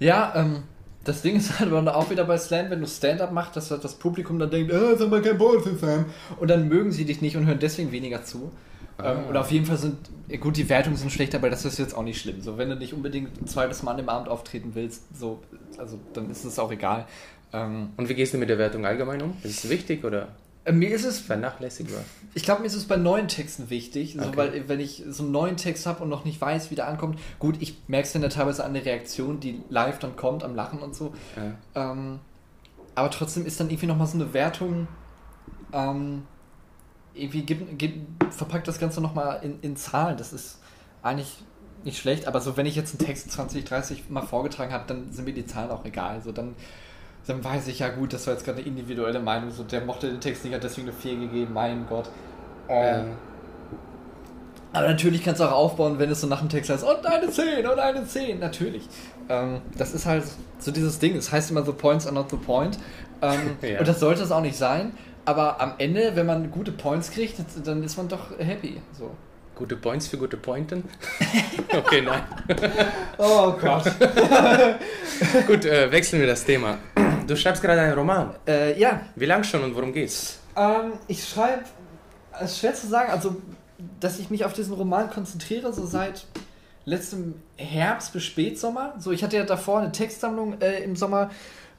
[0.00, 0.64] Ja, ähm,
[1.04, 4.38] das Ding ist halt auch wieder bei Slam, wenn du Stand-up machst, dass das Publikum
[4.38, 6.06] dann denkt, äh, sag mal kein Bullshit, Sam.
[6.38, 8.52] Und dann mögen sie dich nicht und hören deswegen weniger zu.
[8.98, 9.12] Ah.
[9.12, 9.96] Ähm, oder auf jeden Fall sind,
[10.40, 12.40] gut, die Wertungen sind schlecht, aber das ist jetzt auch nicht schlimm.
[12.40, 15.42] So, wenn du nicht unbedingt ein zweites Mal an dem Abend auftreten willst, so,
[15.78, 17.06] also dann ist es auch egal.
[17.52, 19.36] Ähm, Und wie gehst du mit der Wertung allgemein um?
[19.42, 20.28] Ist es wichtig oder?
[20.64, 22.02] Äh, mir ist es vernachlässigbar.
[22.34, 24.26] Ich glaube, mir ist es bei neuen Texten wichtig, okay.
[24.26, 26.88] so, weil wenn ich so einen neuen Text habe und noch nicht weiß, wie der
[26.88, 30.42] ankommt, gut, ich merke es dann ja teilweise an der Reaktion, die live dann kommt,
[30.42, 31.12] am Lachen und so.
[31.36, 31.92] Ja.
[31.92, 32.20] Ähm,
[32.94, 34.88] aber trotzdem ist dann irgendwie nochmal so eine Wertung,
[35.72, 36.22] ähm,
[37.14, 40.16] irgendwie gibt, gibt, verpackt das Ganze nochmal in, in Zahlen.
[40.16, 40.60] Das ist
[41.02, 41.42] eigentlich
[41.84, 45.12] nicht schlecht, aber so wenn ich jetzt einen Text 20, 30 mal vorgetragen habe, dann
[45.12, 46.22] sind mir die Zahlen auch egal.
[46.22, 46.54] So dann
[47.26, 50.10] dann weiß ich ja gut, das war jetzt gerade eine individuelle Meinung, so der mochte
[50.10, 52.10] den Text nicht, hat deswegen eine 4 gegeben, mein Gott.
[52.68, 53.12] Ähm,
[54.72, 57.30] aber natürlich kannst du auch aufbauen, wenn es so nach dem Text heißt, und eine
[57.30, 58.86] 10, und eine 10, natürlich.
[59.28, 60.24] Ähm, das ist halt
[60.58, 62.78] so dieses Ding, es das heißt immer, the points are not the point.
[63.22, 63.78] Ähm, ja.
[63.78, 64.92] Und das sollte es auch nicht sein,
[65.24, 68.80] aber am Ende, wenn man gute Points kriegt, dann ist man doch happy.
[68.92, 69.10] So.
[69.54, 70.88] Gute Points für gute Pointen?
[71.72, 72.22] okay, nein.
[73.18, 73.84] oh Gott.
[75.46, 76.78] Gut, äh, wechseln wir das Thema.
[77.26, 78.34] Du schreibst gerade einen Roman.
[78.46, 79.02] Äh, ja.
[79.14, 80.40] Wie lang schon und worum geht's?
[80.56, 81.62] Ähm, ich schreibe,
[82.40, 83.36] es ist schwer zu sagen, also,
[84.00, 86.26] dass ich mich auf diesen Roman konzentriere, so seit
[86.84, 88.94] letztem Herbst bis Spätsommer.
[88.98, 91.30] So, ich hatte ja davor eine Textsammlung äh, im Sommer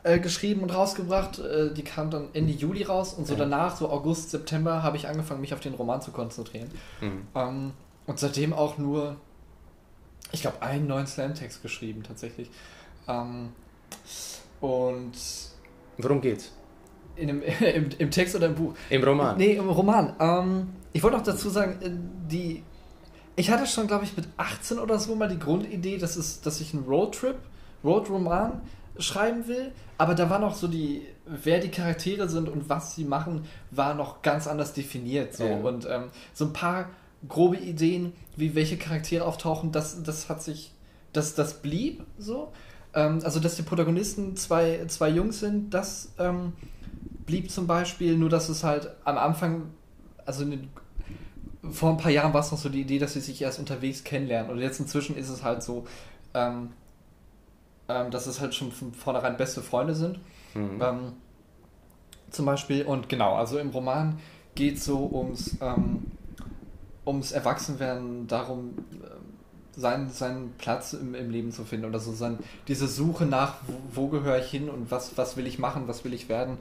[0.05, 1.39] äh, geschrieben und rausgebracht.
[1.39, 3.39] Äh, die kam dann Ende Juli raus und so ja.
[3.39, 6.69] danach, so August, September, habe ich angefangen, mich auf den Roman zu konzentrieren.
[7.01, 7.27] Mhm.
[7.33, 7.71] Ähm,
[8.05, 9.15] und seitdem auch nur,
[10.31, 12.51] ich glaube, einen neuen Slam-Text geschrieben tatsächlich.
[13.07, 13.49] Ähm,
[14.61, 15.13] und.
[15.97, 16.51] Worum geht's?
[17.15, 17.41] In dem,
[17.75, 18.75] im, Im Text oder im Buch?
[18.91, 19.37] Im Roman.
[19.37, 20.15] Nee, im Roman.
[20.19, 21.89] Ähm, ich wollte noch dazu sagen, äh,
[22.31, 22.63] die.
[23.37, 26.61] Ich hatte schon, glaube ich, mit 18 oder so mal die Grundidee, dass, es, dass
[26.61, 27.37] ich einen Roadtrip,
[27.83, 28.61] Roadroman
[28.97, 33.05] schreiben will, aber da war noch so die, wer die Charaktere sind und was sie
[33.05, 35.33] machen, war noch ganz anders definiert.
[35.35, 35.45] So.
[35.45, 35.57] Ja.
[35.57, 36.89] Und ähm, so ein paar
[37.27, 40.71] grobe Ideen, wie welche Charaktere auftauchen, das, das hat sich,
[41.13, 42.51] das, das blieb so.
[42.93, 46.53] Ähm, also, dass die Protagonisten zwei, zwei Jungs sind, das ähm,
[47.25, 49.71] blieb zum Beispiel, nur dass es halt am Anfang,
[50.25, 50.69] also den,
[51.71, 54.03] vor ein paar Jahren war es noch so die Idee, dass sie sich erst unterwegs
[54.03, 54.51] kennenlernen.
[54.51, 55.85] Und jetzt inzwischen ist es halt so,
[57.87, 60.19] ähm, ähm, dass es halt schon von vornherein beste Freunde sind.
[60.53, 60.81] Mhm.
[60.81, 61.13] Ähm,
[62.31, 64.19] zum Beispiel, und genau, also im Roman
[64.55, 66.11] geht es so ums, ähm,
[67.05, 72.39] ums Erwachsenwerden, darum, äh, seinen, seinen Platz im, im Leben zu finden oder so sein,
[72.67, 76.03] diese Suche nach, wo, wo gehöre ich hin und was, was will ich machen, was
[76.03, 76.57] will ich werden,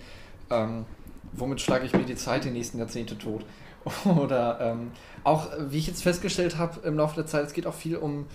[0.51, 0.85] ähm,
[1.33, 3.45] womit schlage ich mir die Zeit die nächsten Jahrzehnte tot.
[4.05, 4.93] oder ähm,
[5.25, 8.27] auch, wie ich jetzt festgestellt habe im Laufe der Zeit, es geht auch viel um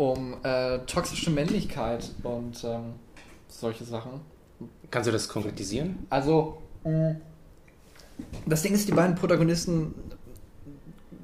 [0.00, 2.94] um äh, toxische Männlichkeit und ähm,
[3.48, 4.22] solche Sachen.
[4.90, 6.06] Kannst du das konkretisieren?
[6.08, 7.16] Also, mh,
[8.46, 9.94] das Ding ist, die beiden Protagonisten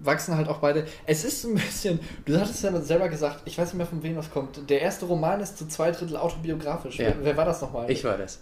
[0.01, 0.87] wachsen halt auch beide.
[1.07, 4.15] Es ist ein bisschen, du hattest ja selber gesagt, ich weiß nicht mehr von wem
[4.15, 4.69] das kommt.
[4.69, 6.99] Der erste Roman ist zu zwei Drittel autobiografisch.
[6.99, 7.07] Ja.
[7.07, 7.91] Wer, wer, war das nochmal?
[7.91, 8.41] Ich war das.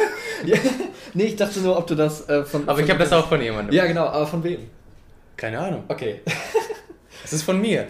[0.46, 0.56] ja,
[1.12, 2.62] nee, ich dachte nur, ob du das äh, von.
[2.62, 3.74] Aber von ich habe das auch von jemandem.
[3.74, 4.60] Ja, genau, aber von wem?
[5.36, 5.84] Keine Ahnung.
[5.88, 6.22] Okay.
[7.24, 7.86] Es ist von mir.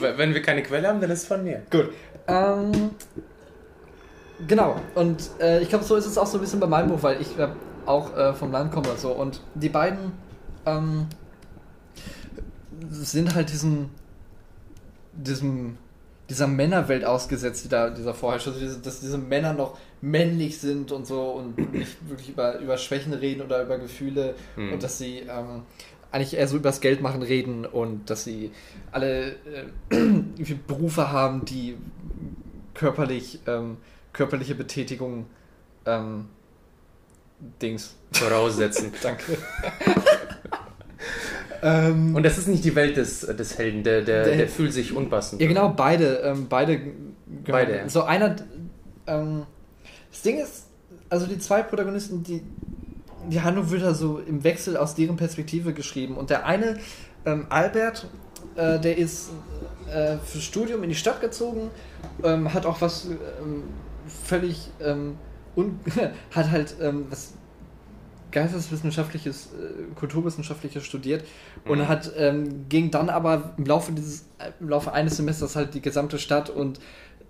[0.00, 1.62] Wenn wir keine Quelle haben, dann ist es von mir.
[1.70, 1.90] Gut.
[2.28, 2.90] Ähm,
[4.46, 4.80] genau.
[4.94, 7.20] Und äh, ich glaube, so ist es auch so ein bisschen bei meinem Buch, weil
[7.20, 7.48] ich äh,
[7.86, 9.12] auch äh, vom Land komme und so.
[9.12, 10.12] Und die beiden
[10.66, 11.06] ähm,
[12.90, 13.90] sind halt diesem,
[15.12, 15.78] diesem,
[16.28, 21.06] dieser Männerwelt ausgesetzt, die da, dieser Vorherrscher, also dass diese Männer noch männlich sind und
[21.06, 24.72] so und nicht wirklich über, über Schwächen reden oder über Gefühle hm.
[24.72, 25.62] und dass sie ähm,
[26.12, 28.50] eigentlich eher so übers Geld machen reden und dass sie
[28.90, 29.36] alle
[29.90, 29.96] äh,
[30.66, 31.76] Berufe haben, die
[32.74, 33.76] körperlich, ähm,
[34.12, 35.26] körperliche Betätigung
[35.86, 36.26] ähm,
[37.62, 38.92] Dings voraussetzen.
[39.02, 39.38] Danke.
[41.62, 44.72] Ähm, und das ist nicht die Welt des, des Helden, der, der, der, der fühlt
[44.72, 45.42] sich unpassend.
[45.42, 46.20] Ja, genau, beide.
[46.24, 46.80] Ähm, beide.
[47.46, 47.88] Beide.
[47.88, 48.36] So einer.
[49.06, 49.44] Ähm,
[50.10, 50.66] das Ding ist,
[51.08, 52.42] also die zwei Protagonisten, die,
[53.28, 56.16] die Handlung wird da so im Wechsel aus deren Perspektive geschrieben.
[56.16, 56.78] Und der eine,
[57.24, 58.08] ähm, Albert,
[58.56, 59.30] äh, der ist
[59.92, 61.70] äh, fürs Studium in die Stadt gezogen,
[62.22, 63.64] ähm, hat auch was ähm,
[64.24, 64.70] völlig.
[64.80, 65.16] Ähm,
[65.56, 65.80] un
[66.30, 66.76] hat halt
[67.10, 67.34] was
[68.30, 71.24] geisteswissenschaftliches, äh, kulturwissenschaftliches studiert
[71.64, 71.70] mhm.
[71.70, 74.26] und hat ähm, ging dann aber im Laufe dieses
[74.60, 76.80] im Laufe eines Semesters halt die gesamte Stadt und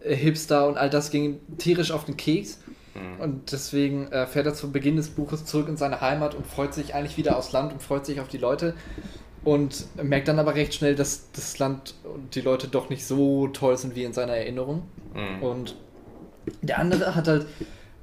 [0.01, 2.59] äh, Hipster und all das ging tierisch auf den Keks
[2.95, 3.21] mhm.
[3.21, 6.75] und deswegen äh, fährt er zu Beginn des Buches zurück in seine Heimat und freut
[6.75, 8.75] sich eigentlich wieder aufs Land und freut sich auf die Leute
[9.45, 13.49] und merkt dann aber recht schnell, dass das Land und die Leute doch nicht so
[13.49, 14.83] toll sind wie in seiner Erinnerung
[15.15, 15.43] mhm.
[15.43, 15.77] und
[16.63, 17.47] der andere hat halt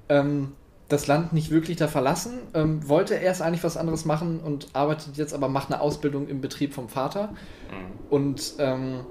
[0.10, 0.54] ähm,
[0.90, 5.18] das Land nicht wirklich da verlassen, ähm, wollte erst eigentlich was anderes machen und arbeitet
[5.18, 8.10] jetzt aber, macht eine Ausbildung im Betrieb vom Vater mhm.
[8.10, 9.02] und ähm,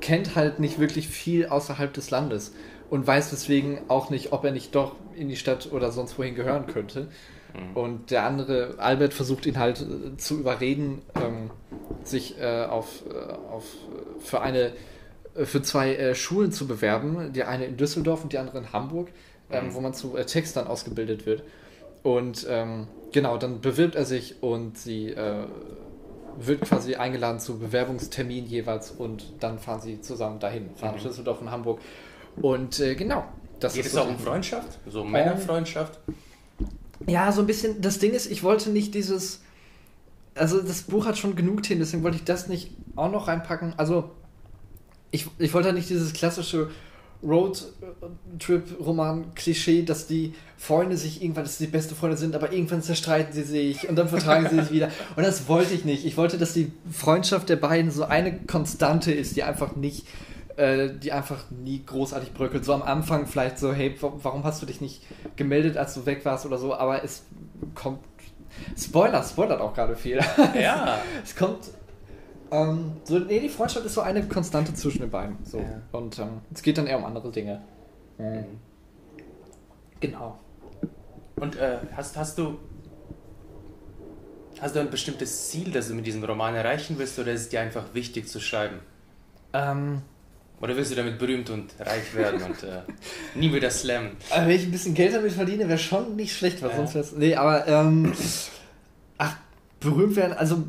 [0.00, 2.52] kennt halt nicht wirklich viel außerhalb des Landes
[2.90, 6.34] und weiß deswegen auch nicht, ob er nicht doch in die Stadt oder sonst wohin
[6.34, 7.08] gehören könnte.
[7.54, 7.76] Mhm.
[7.76, 11.50] Und der andere, Albert, versucht ihn halt äh, zu überreden, ähm,
[12.04, 13.64] sich äh, auf, äh, auf,
[14.20, 14.72] für eine
[15.34, 18.72] äh, für zwei äh, Schulen zu bewerben, die eine in Düsseldorf und die andere in
[18.72, 19.08] Hamburg
[19.52, 19.74] ähm, mhm.
[19.74, 21.42] wo man zu äh, Textern ausgebildet wird.
[22.02, 25.44] Und ähm, genau, dann bewirbt er sich und sie äh,
[26.38, 31.02] wird quasi eingeladen zu Bewerbungstermin jeweils und dann fahren sie zusammen dahin, fahren mhm.
[31.02, 31.80] Düsseldorf und Hamburg.
[32.40, 33.24] Und genau.
[33.62, 34.80] Das Geht es so auch um Freundschaft?
[34.88, 36.00] So Männerfreundschaft?
[37.06, 37.80] Ja, so ein bisschen.
[37.80, 39.40] Das Ding ist, ich wollte nicht dieses.
[40.34, 43.74] Also, das Buch hat schon genug Themen, deswegen wollte ich das nicht auch noch reinpacken.
[43.76, 44.10] Also,
[45.10, 46.70] ich, ich wollte halt nicht dieses klassische
[47.22, 53.32] Roadtrip-Roman-Klischee, dass die Freunde sich irgendwann, dass sie die beste Freunde sind, aber irgendwann zerstreiten
[53.32, 54.90] sie sich und dann vertragen sie sich wieder.
[55.16, 56.04] Und das wollte ich nicht.
[56.04, 60.31] Ich wollte, dass die Freundschaft der beiden so eine Konstante ist, die einfach nicht, äh,
[60.56, 62.64] die einfach nie großartig bröckelt.
[62.64, 65.02] So am Anfang vielleicht so, hey, warum hast du dich nicht
[65.36, 67.24] gemeldet, als du weg warst oder so, aber es
[67.74, 68.00] kommt.
[68.76, 70.20] Spoiler, spoilert auch gerade viel.
[70.54, 70.98] Ja.
[71.24, 71.70] es kommt
[72.52, 75.38] ähm, so, nee, die Freundschaft ist so eine Konstante zwischen den beiden.
[75.42, 75.58] So.
[75.58, 75.80] Ja.
[75.92, 77.62] Und ähm, es geht dann eher um andere Dinge.
[78.18, 78.44] Mhm.
[80.00, 80.38] Genau.
[81.36, 82.58] Und äh, hast, hast du
[84.60, 87.48] hast du ein bestimmtes Ziel, das du mit diesem Roman erreichen willst, oder ist es
[87.48, 88.80] dir einfach wichtig zu schreiben?
[89.54, 90.02] Ähm,
[90.62, 92.82] oder willst du damit berühmt und reich werden und äh,
[93.34, 94.12] nie wieder slammen?
[94.30, 96.76] Aber wenn ich ein bisschen Geld damit verdiene, wäre schon nicht schlecht, weil ja.
[96.76, 97.12] sonst wäre es.
[97.12, 98.12] Nee, aber ähm,
[99.18, 99.36] ach,
[99.80, 100.64] berühmt werden, also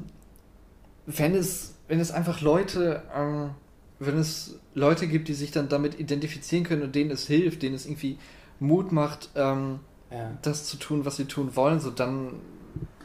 [1.06, 3.52] wenn es wenn es einfach Leute, ähm,
[4.00, 7.76] wenn es Leute gibt, die sich dann damit identifizieren können und denen es hilft, denen
[7.76, 8.18] es irgendwie
[8.60, 9.80] Mut macht, ähm,
[10.10, 10.32] ja.
[10.42, 12.40] das zu tun, was sie tun wollen, so dann,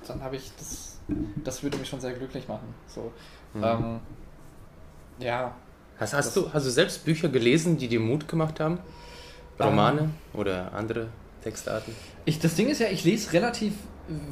[0.06, 1.00] dann habe ich das,
[1.44, 2.74] das würde mich schon sehr glücklich machen.
[2.86, 3.12] So,
[3.52, 3.64] mhm.
[3.64, 4.00] ähm,
[5.18, 5.54] ja.
[5.98, 8.78] Hast, hast, du, hast du selbst Bücher gelesen, die dir Mut gemacht haben?
[9.58, 11.08] Romane ähm, oder andere
[11.42, 11.94] Textarten?
[12.24, 13.72] Ich, das Ding ist ja, ich lese relativ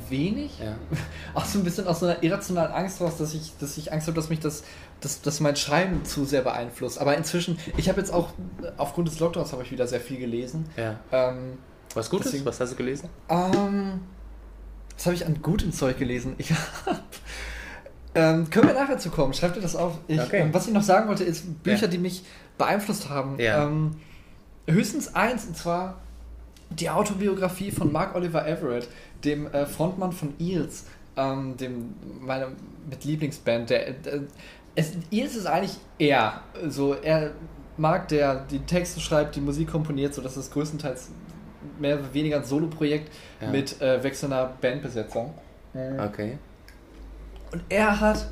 [0.08, 0.58] wenig.
[0.58, 0.76] Ja.
[1.34, 4.06] Auch so ein bisschen aus so einer irrationalen Angst raus, dass ich, dass ich Angst
[4.06, 4.62] habe, dass mich das,
[5.00, 6.98] dass, dass mein Schreiben zu sehr beeinflusst.
[6.98, 8.30] Aber inzwischen, ich habe jetzt auch,
[8.76, 10.66] aufgrund des Lockdowns habe ich wieder sehr viel gelesen.
[10.76, 10.98] Ja.
[11.12, 11.58] Ähm,
[11.94, 12.26] Was Gutes?
[12.26, 13.10] Deswegen, Was hast du gelesen?
[13.28, 14.00] Ähm,
[14.96, 16.34] was habe ich an gutem Zeug gelesen?
[16.38, 16.50] Ich
[16.86, 17.00] habe
[18.16, 19.34] ähm, können wir nachher zu kommen?
[19.34, 19.98] Schreibt ihr das auf.
[20.08, 20.40] Ich, okay.
[20.40, 21.88] ähm, was ich noch sagen wollte, ist Bücher, ja.
[21.88, 22.24] die mich
[22.58, 23.38] beeinflusst haben.
[23.38, 23.64] Ja.
[23.64, 23.96] Ähm,
[24.66, 26.00] höchstens eins, und zwar
[26.70, 28.88] die Autobiografie von Mark Oliver Everett
[29.24, 32.48] dem äh, Frontmann von Eels, ähm, dem meiner
[32.88, 34.20] mit Lieblingsband, der, der
[34.74, 37.32] es, Eels ist eigentlich er, so er
[37.76, 41.10] mag der die Texte schreibt, die Musik komponiert, so dass es größtenteils
[41.78, 43.50] mehr oder weniger ein Solo-Projekt ja.
[43.50, 45.34] mit äh, wechselnder Bandbesetzung.
[45.74, 46.38] Okay.
[47.52, 48.28] Und er hat,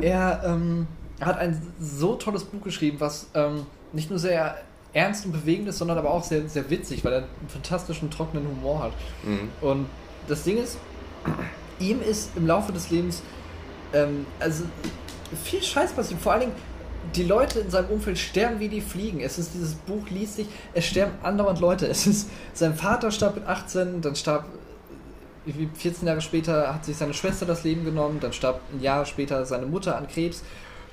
[0.00, 0.86] er, ähm,
[1.20, 4.56] hat ein so tolles Buch geschrieben, was ähm, nicht nur sehr
[4.92, 8.46] ernst und bewegend ist, sondern aber auch sehr, sehr witzig, weil er einen fantastischen, trockenen
[8.46, 8.92] Humor hat.
[9.24, 9.50] Mhm.
[9.60, 9.86] Und
[10.28, 10.76] das Ding ist,
[11.78, 13.22] ihm ist im Laufe des Lebens
[13.92, 14.64] ähm, also
[15.44, 16.20] viel Scheiß passiert.
[16.20, 16.54] Vor allen Dingen,
[17.16, 19.20] die Leute in seinem Umfeld sterben wie die Fliegen.
[19.20, 21.86] Es ist dieses Buch liest sich, es sterben andauernd Leute.
[21.86, 24.46] Es ist, sein Vater starb mit 18, dann starb
[25.46, 29.44] 14 Jahre später hat sich seine Schwester das Leben genommen, dann starb ein Jahr später
[29.44, 30.42] seine Mutter an Krebs,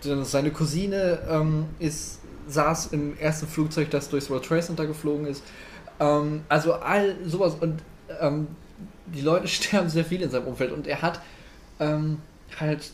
[0.01, 5.43] seine Cousine ähm, ist, saß im ersten Flugzeug, das durchs World Trade Center geflogen ist.
[5.99, 7.83] Ähm, also all sowas und
[8.19, 8.47] ähm,
[9.05, 11.21] die Leute sterben sehr viel in seinem Umfeld und er hat
[11.79, 12.19] ähm,
[12.59, 12.91] halt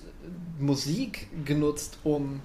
[0.59, 2.41] Musik genutzt, um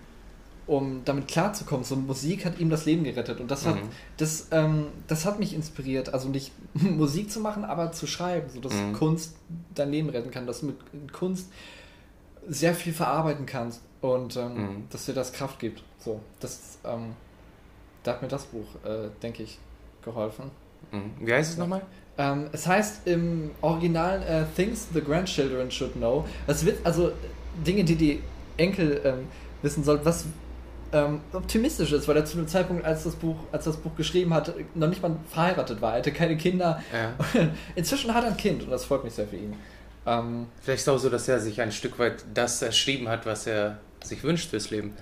[0.70, 1.84] um damit klarzukommen.
[1.84, 3.88] So Musik hat ihm das Leben gerettet und das hat, mhm.
[4.18, 6.14] das, ähm, das hat mich inspiriert.
[6.14, 8.92] Also nicht Musik zu machen, aber zu schreiben, so dass mhm.
[8.92, 9.34] Kunst
[9.74, 11.50] dein Leben retten kann, dass du mit Kunst
[12.46, 14.84] sehr viel verarbeiten kannst und ähm, mhm.
[14.90, 15.82] dass dir das Kraft gibt.
[15.98, 17.14] So, das, ähm,
[18.04, 19.58] da hat mir das Buch, äh, denke ich,
[20.04, 20.52] geholfen.
[20.92, 21.26] Mhm.
[21.26, 21.82] Wie heißt es nochmal?
[22.16, 26.26] Ähm, es heißt im Original äh, Things the Grandchildren Should Know.
[26.46, 27.10] Das wird also
[27.66, 28.22] Dinge, die die
[28.56, 29.26] Enkel ähm,
[29.62, 30.04] wissen sollten.
[30.04, 30.26] Was
[30.92, 34.34] ähm, optimistisch ist, weil er zu dem Zeitpunkt, als das Buch, als das Buch geschrieben
[34.34, 35.92] hat, noch nicht mal verheiratet war.
[35.92, 36.82] Er hatte keine Kinder.
[36.92, 37.14] Ja.
[37.74, 39.54] Inzwischen hat er ein Kind und das freut mich sehr für ihn.
[40.06, 43.46] Ähm, Vielleicht ist auch so, dass er sich ein Stück weit das erschrieben hat, was
[43.46, 44.94] er sich wünscht fürs Leben.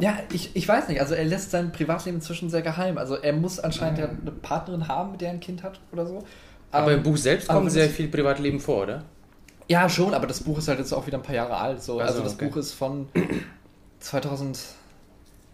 [0.00, 1.00] Ja, ich, ich weiß nicht.
[1.00, 2.98] Also er lässt sein Privatleben inzwischen sehr geheim.
[2.98, 6.06] Also er muss anscheinend ja eine Partnerin haben, mit der er ein Kind hat oder
[6.06, 6.24] so.
[6.72, 9.04] Aber ähm, im Buch selbst kommt sehr viel Privatleben vor, oder?
[9.68, 11.82] Ja, schon, aber das Buch ist halt jetzt auch wieder ein paar Jahre alt.
[11.82, 12.00] So.
[12.00, 12.46] Also, also das okay.
[12.46, 13.08] Buch ist von
[14.00, 14.58] 2000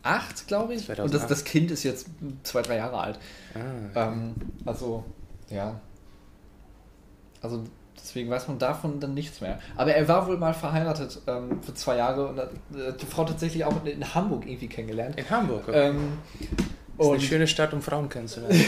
[0.02, 0.86] acht, glaube ich.
[0.86, 1.04] 2008.
[1.04, 2.08] Und das, das Kind ist jetzt
[2.42, 3.18] zwei, drei Jahre alt.
[3.54, 4.34] Ah, ähm,
[4.64, 5.04] also,
[5.48, 5.80] ja.
[7.42, 7.64] Also
[7.96, 9.58] deswegen weiß man davon dann nichts mehr.
[9.76, 13.24] Aber er war wohl mal verheiratet ähm, für zwei Jahre und hat äh, die Frau
[13.24, 15.18] tatsächlich auch in, in, Hamburg irgendwie kennengelernt.
[15.18, 15.88] In Hamburg, okay.
[15.88, 16.18] Ähm,
[16.98, 18.60] ist eine schöne Stadt, um Frauen kennenzulernen.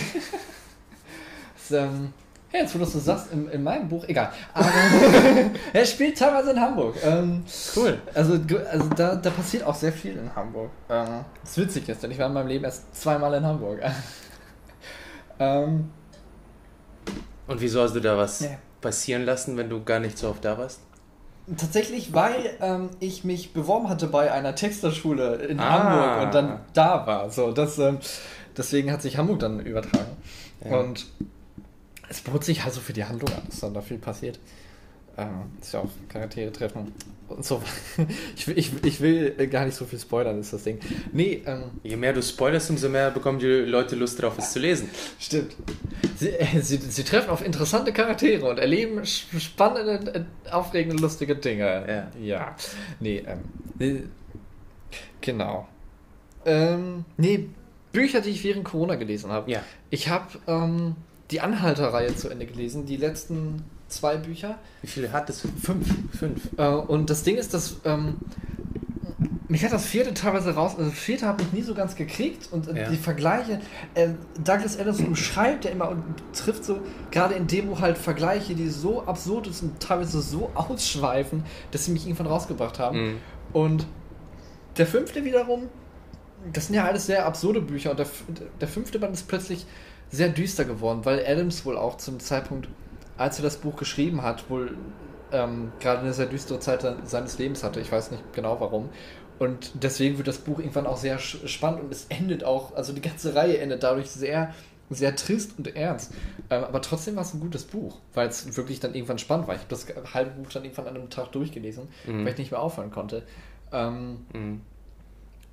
[1.68, 2.12] das, ähm,
[2.52, 4.30] ja, jetzt wo du das so sagst, in, in meinem Buch, egal.
[4.52, 4.68] Aber
[5.72, 6.96] er spielt teilweise in Hamburg.
[7.02, 7.44] Ähm,
[7.76, 7.98] cool.
[8.14, 8.38] Also,
[8.70, 10.70] also da, da passiert auch sehr viel in Hamburg.
[10.90, 13.80] Ähm, das ist witzig ist, denn ich war in meinem Leben erst zweimal in Hamburg.
[15.38, 15.90] ähm,
[17.46, 18.50] Und wieso hast du da was ja.
[18.82, 20.80] passieren lassen, wenn du gar nicht so oft da warst?
[21.56, 25.70] Tatsächlich, weil ähm, ich mich beworben hatte bei einer Texterschule in ah.
[25.70, 27.30] Hamburg und dann da war.
[27.30, 27.98] So, das, ähm,
[28.56, 30.16] deswegen hat sich Hamburg dann übertragen.
[30.64, 30.78] Ja.
[30.78, 31.06] Und
[32.08, 34.38] es bot sich also für die Handlung an, dass dann da viel passiert.
[35.14, 36.90] Ähm, dass ja auch Charaktere treffen
[37.28, 37.62] und so.
[38.36, 40.80] ich, will, ich, ich will gar nicht so viel spoilern, ist das Ding.
[41.12, 44.58] Nee, ähm, Je mehr du spoilerst, umso mehr bekommen die Leute Lust darauf, es zu
[44.58, 44.88] lesen.
[45.18, 45.54] Stimmt.
[46.16, 52.10] Sie, äh, sie, sie treffen auf interessante Charaktere und erleben spannende, äh, aufregende, lustige Dinge.
[52.16, 52.22] Ja.
[52.22, 52.56] Ja.
[52.98, 53.22] Nee,
[53.78, 54.08] ähm,
[55.20, 55.68] genau.
[56.46, 57.50] Ähm, nee,
[57.92, 59.50] Bücher, die ich während Corona gelesen habe.
[59.50, 59.62] Ja.
[59.90, 60.96] Ich habe ähm,
[61.32, 64.58] die Anhalter-Reihe zu Ende gelesen, die letzten zwei Bücher.
[64.82, 65.40] Wie viele hat es?
[65.40, 65.88] Fünf.
[66.18, 66.48] Fünf.
[66.56, 68.16] Äh, und das Ding ist, dass ähm,
[69.48, 72.48] mich hat das vierte teilweise raus, also das vierte habe ich nie so ganz gekriegt
[72.52, 72.88] und äh, ja.
[72.88, 73.60] die Vergleiche,
[73.94, 74.08] äh,
[74.42, 78.68] Douglas Adams umschreibt ja immer und trifft so, gerade in dem Buch halt Vergleiche, die
[78.68, 82.98] so absurd sind und teilweise so ausschweifen, dass sie mich irgendwann rausgebracht haben.
[82.98, 83.16] Mhm.
[83.52, 83.86] Und
[84.78, 85.68] der fünfte wiederum,
[86.50, 88.06] das sind ja alles sehr absurde Bücher und der,
[88.60, 89.66] der fünfte Band ist plötzlich
[90.12, 92.68] sehr düster geworden, weil Adams wohl auch zum Zeitpunkt,
[93.16, 94.76] als er das Buch geschrieben hat, wohl
[95.32, 97.80] ähm, gerade eine sehr düstere Zeit seines Lebens hatte.
[97.80, 98.90] Ich weiß nicht genau warum.
[99.38, 103.00] Und deswegen wird das Buch irgendwann auch sehr spannend und es endet auch, also die
[103.00, 104.54] ganze Reihe endet dadurch sehr,
[104.90, 106.12] sehr trist und ernst.
[106.50, 109.54] Ähm, aber trotzdem war es ein gutes Buch, weil es wirklich dann irgendwann spannend war.
[109.54, 112.24] Ich habe das halbe Buch dann irgendwann an einem Tag durchgelesen, mhm.
[112.24, 113.24] weil ich nicht mehr aufhören konnte.
[113.72, 114.60] Ähm, mhm.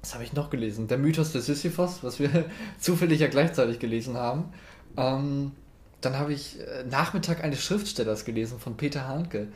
[0.02, 0.88] Was habe ich noch gelesen?
[0.88, 2.46] Der Mythos des Sisyphos, was wir
[2.80, 4.54] zufällig ja gleichzeitig gelesen haben.
[4.98, 5.52] Ähm,
[6.02, 9.48] dann habe ich äh, Nachmittag eines Schriftstellers gelesen von Peter Handke.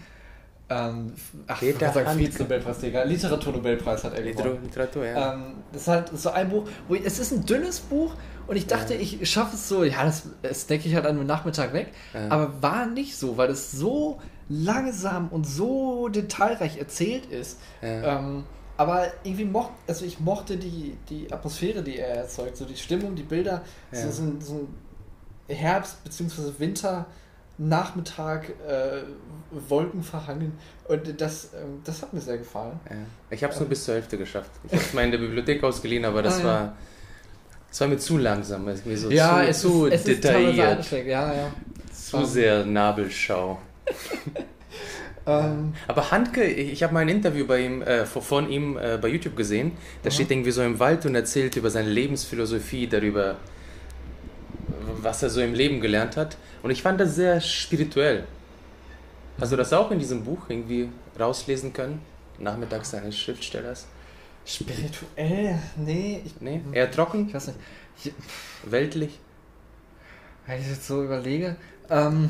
[0.70, 1.14] Ähm,
[1.48, 3.06] ach, Peter ich sagen, Vize-Nobelpreisträger.
[3.06, 4.64] Literaturnobelpreis hat er gewonnen.
[4.64, 5.34] Literatur, ja.
[5.34, 8.16] Ähm, das ist halt so ein Buch, wo ich, es ist ein dünnes Buch
[8.48, 9.00] und ich dachte, ja.
[9.00, 12.30] ich schaffe es so, ja, das, das denke ich halt an einem Nachmittag weg, ja.
[12.30, 17.60] aber war nicht so, weil es so langsam und so detailreich erzählt ist.
[17.82, 18.20] Ja.
[18.20, 18.44] Ähm,
[18.84, 23.16] aber irgendwie mochte, also ich mochte die, die Atmosphäre, die er erzeugt, so die Stimmung,
[23.16, 24.02] die Bilder, ja.
[24.02, 26.52] so, so, ein, so ein Herbst- bzw.
[26.58, 29.04] Winter-Nachmittag, äh,
[29.70, 30.58] Wolken verhangen
[30.90, 32.80] und das, ähm, das hat mir sehr gefallen.
[32.90, 32.96] Ja.
[33.30, 34.52] Ich habe es nur bis zur Hälfte geschafft.
[34.66, 36.76] Ich habe es mal in der Bibliothek ausgeliehen, aber das ah, war
[37.72, 40.80] Es war mir zu langsam, irgendwie so ja, zu, es zu ist, es detailliert.
[40.80, 41.52] Ist ja, ja.
[41.94, 42.26] Zu um.
[42.26, 43.60] sehr Nabelschau.
[45.26, 45.74] ähm.
[45.88, 49.36] Aber Handke, ich, habe mal ein Interview bei ihm, äh, von ihm äh, bei YouTube
[49.36, 49.74] gesehen.
[50.04, 53.38] Da steht irgendwie so im Wald und erzählt über seine Lebensphilosophie, darüber,
[55.02, 56.38] was er so im Leben gelernt hat.
[56.62, 58.26] Und ich fand das sehr spirituell.
[59.40, 62.02] Hast du das auch in diesem Buch irgendwie rauslesen können?
[62.40, 63.88] Nachmittags eines Schriftstellers?
[64.46, 65.60] Spirituell?
[65.78, 66.22] Nee.
[66.26, 66.62] Ich, nee?
[66.72, 67.28] Eher trocken?
[67.28, 67.60] Ich weiß nicht.
[68.04, 68.14] Ich,
[68.64, 69.20] Weltlich?
[70.46, 71.56] Wenn ich jetzt so überlege.
[71.90, 72.30] Ähm,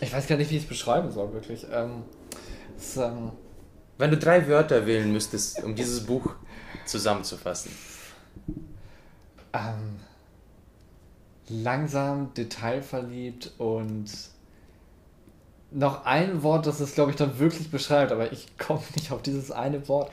[0.00, 1.66] ich weiß gar nicht, wie ich es beschreiben soll, wirklich.
[1.70, 2.02] Ähm,
[2.76, 3.32] es, ähm,
[3.98, 6.34] Wenn du drei Wörter wählen müsstest, um dieses Buch
[6.86, 7.70] zusammenzufassen.
[9.52, 10.00] Ähm,
[11.48, 14.10] langsam, detailverliebt und
[15.72, 19.22] noch ein Wort, das es, glaube ich, dann wirklich beschreibt, aber ich komme nicht auf
[19.22, 20.10] dieses eine Wort.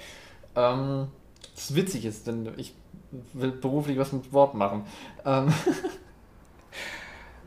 [0.55, 1.07] Ähm,
[1.55, 2.75] das witzig ist, denn ich
[3.33, 4.85] will beruflich was mit Wort machen.
[5.25, 5.53] Ähm,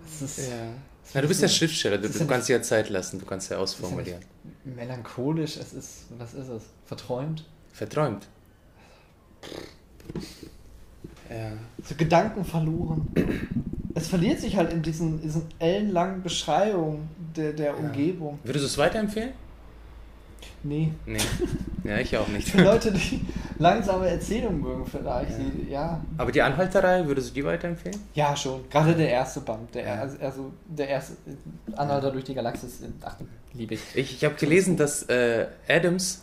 [0.21, 0.73] ist, ja.
[1.15, 1.23] Ja.
[1.23, 4.21] du bist ja Schriftsteller, du, du kannst ja Zeit lassen, du kannst ja ausformulieren.
[4.21, 6.63] Ja melancholisch, es ist, was ist es?
[6.85, 7.45] Verträumt?
[7.73, 8.27] Verträumt.
[11.29, 11.53] Ja.
[11.85, 13.09] So Gedanken verloren.
[13.95, 17.75] Es verliert sich halt in diesen, diesen ellenlangen Beschreibungen der, der ja.
[17.75, 18.39] Umgebung.
[18.45, 19.33] Würdest du es weiterempfehlen?
[20.63, 20.93] Nee.
[21.07, 21.19] Nee.
[21.85, 22.49] Ja, ich auch nicht.
[22.51, 23.21] Für Leute, die
[23.59, 25.31] langsame Erzählungen mögen, vielleicht.
[25.31, 25.39] Ja.
[25.39, 26.01] Die, ja.
[26.19, 27.99] Aber die Anhalterei, würdest du die weiterempfehlen?
[28.15, 28.69] Ja, schon.
[28.69, 29.75] Gerade der erste Band.
[29.75, 30.09] Der, ja.
[30.21, 31.15] also der erste
[31.77, 32.83] Anhalter durch die Galaxis.
[33.03, 33.17] Ach,
[33.55, 33.81] liebe ich.
[33.95, 36.23] Ich, ich habe gelesen, dass äh, Adams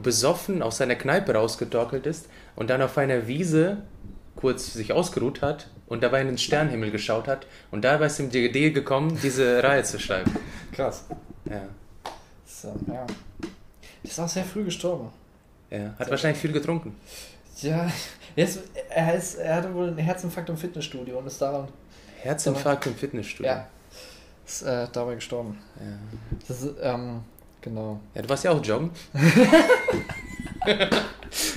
[0.00, 3.78] besoffen aus seiner Kneipe rausgetorkelt ist und dann auf einer Wiese
[4.36, 8.30] kurz sich ausgeruht hat und dabei in den Sternenhimmel geschaut hat und dabei ist ihm
[8.30, 10.34] die Idee gekommen, diese Reihe zu schreiben.
[10.72, 11.04] Krass.
[11.48, 11.62] Ja.
[12.64, 13.06] So, ja.
[14.02, 15.10] Ist auch sehr früh gestorben.
[15.70, 16.96] Ja, hat sehr wahrscheinlich viel getrunken.
[17.60, 17.90] Ja,
[18.36, 21.68] er, ist, er, ist, er hatte wohl einen Herzinfarkt im Fitnessstudio und ist daran.
[22.22, 23.52] Herzinfarkt im Fitnessstudio?
[23.52, 23.66] Ja.
[24.46, 25.58] Ist äh, dabei gestorben.
[25.78, 26.38] Ja.
[26.48, 27.20] Das ist, ähm,
[27.60, 28.00] genau.
[28.14, 28.90] Ja, du warst ja auch joggen.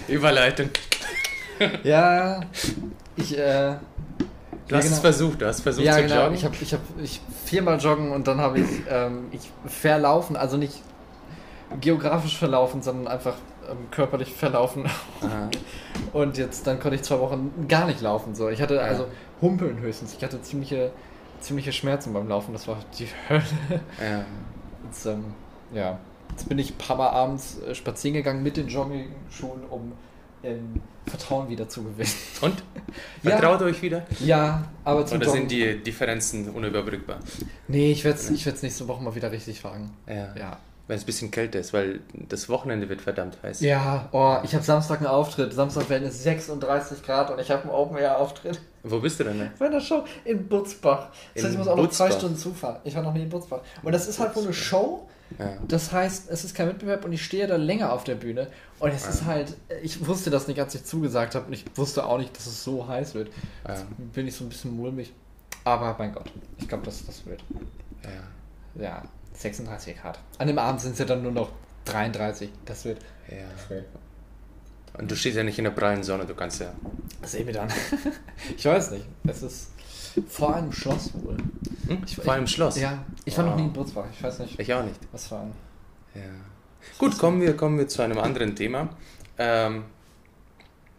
[0.10, 0.70] Überleitung.
[1.84, 2.42] ja,
[3.16, 3.76] ich, äh,
[4.68, 4.96] Du hast ja, genau.
[4.96, 6.24] es versucht, du hast versucht ja, zu genau.
[6.24, 6.36] joggen.
[6.36, 10.58] Ich habe ich hab, ich viermal joggen und dann habe ich, ähm, ich verlaufen, also
[10.58, 10.82] nicht
[11.82, 13.36] geografisch verlaufen, sondern einfach
[13.70, 14.86] ähm, körperlich verlaufen.
[15.22, 15.50] Aha.
[16.14, 18.36] Und jetzt, dann konnte ich zwei Wochen gar nicht laufen.
[18.36, 18.50] So.
[18.50, 18.82] Ich hatte ja.
[18.82, 19.08] also
[19.42, 20.16] Humpeln höchstens.
[20.16, 20.92] Ich hatte ziemliche,
[21.40, 22.54] ziemliche Schmerzen beim Laufen.
[22.54, 23.44] Das war die Hölle.
[24.02, 24.26] Ja.
[24.86, 25.26] Jetzt, ähm,
[25.74, 26.00] ja.
[26.32, 29.94] Jetzt bin ich ein paar Mal abends äh, spazieren gegangen mit den Jogging-Schuhen, um
[30.44, 32.12] ähm, Vertrauen wieder zu gewinnen.
[32.42, 32.64] Und?
[33.24, 33.68] Vertraut ja.
[33.68, 34.06] euch wieder?
[34.20, 37.20] Ja, aber zum Oder sind die Differenzen unüberbrückbar?
[37.68, 39.92] Nee, ich werde es ich nächste Woche mal wieder richtig fragen.
[40.06, 40.36] Ja.
[40.36, 40.60] ja.
[40.88, 43.60] Wenn es ein bisschen kälter ist, weil das Wochenende wird verdammt heiß.
[43.60, 45.54] Ja, oh, ich habe Samstag einen Auftritt.
[45.54, 48.62] Samstag werden es 36 Grad und ich habe einen Open-Air-Auftritt.
[48.84, 49.38] Wo bist du denn?
[49.38, 49.52] Ne?
[49.60, 51.10] Bei der Show in Butzbach.
[51.36, 52.78] Das heißt, ich muss auch noch zwei Stunden zufahren.
[52.86, 53.62] Ich war noch nie in Butzbach.
[53.84, 55.08] Und das ist halt wohl eine Show.
[55.38, 55.58] Ja.
[55.68, 58.48] Das heißt, es ist kein Wettbewerb und ich stehe da länger auf der Bühne.
[58.80, 59.10] Und es ja.
[59.10, 61.48] ist halt, ich wusste das nicht, als ich zugesagt habe.
[61.48, 63.30] Und ich wusste auch nicht, dass es so heiß wird.
[63.68, 63.74] Ja.
[63.74, 65.12] Jetzt bin ich so ein bisschen mulmig.
[65.66, 67.44] Aber mein Gott, ich glaube, dass das wird.
[68.04, 68.82] Ja.
[68.82, 69.04] Ja.
[69.38, 70.20] 36 Grad.
[70.38, 71.52] An dem Abend sind es ja dann nur noch
[71.86, 72.50] 33.
[72.66, 73.00] Das wird.
[73.30, 73.78] Ja.
[74.98, 76.74] Und du stehst ja nicht in der prallen Sonne, du kannst ja.
[77.24, 77.70] Sehen wir dann.
[78.58, 79.06] ich weiß nicht.
[79.28, 79.72] Es ist
[80.28, 81.38] vor einem Schloss wohl.
[81.88, 82.02] Hm?
[82.06, 82.80] Ich, vor einem Schloss?
[82.80, 83.04] Ja.
[83.26, 83.52] Ich war wow.
[83.52, 84.06] noch nie in Butzbach.
[84.12, 84.60] Ich weiß nicht.
[84.60, 85.00] Ich auch nicht.
[85.12, 85.54] Was war ein.
[86.16, 86.22] Ja.
[86.98, 88.90] Gut, kommen wir, kommen wir zu einem anderen Thema.
[89.38, 89.84] Ähm,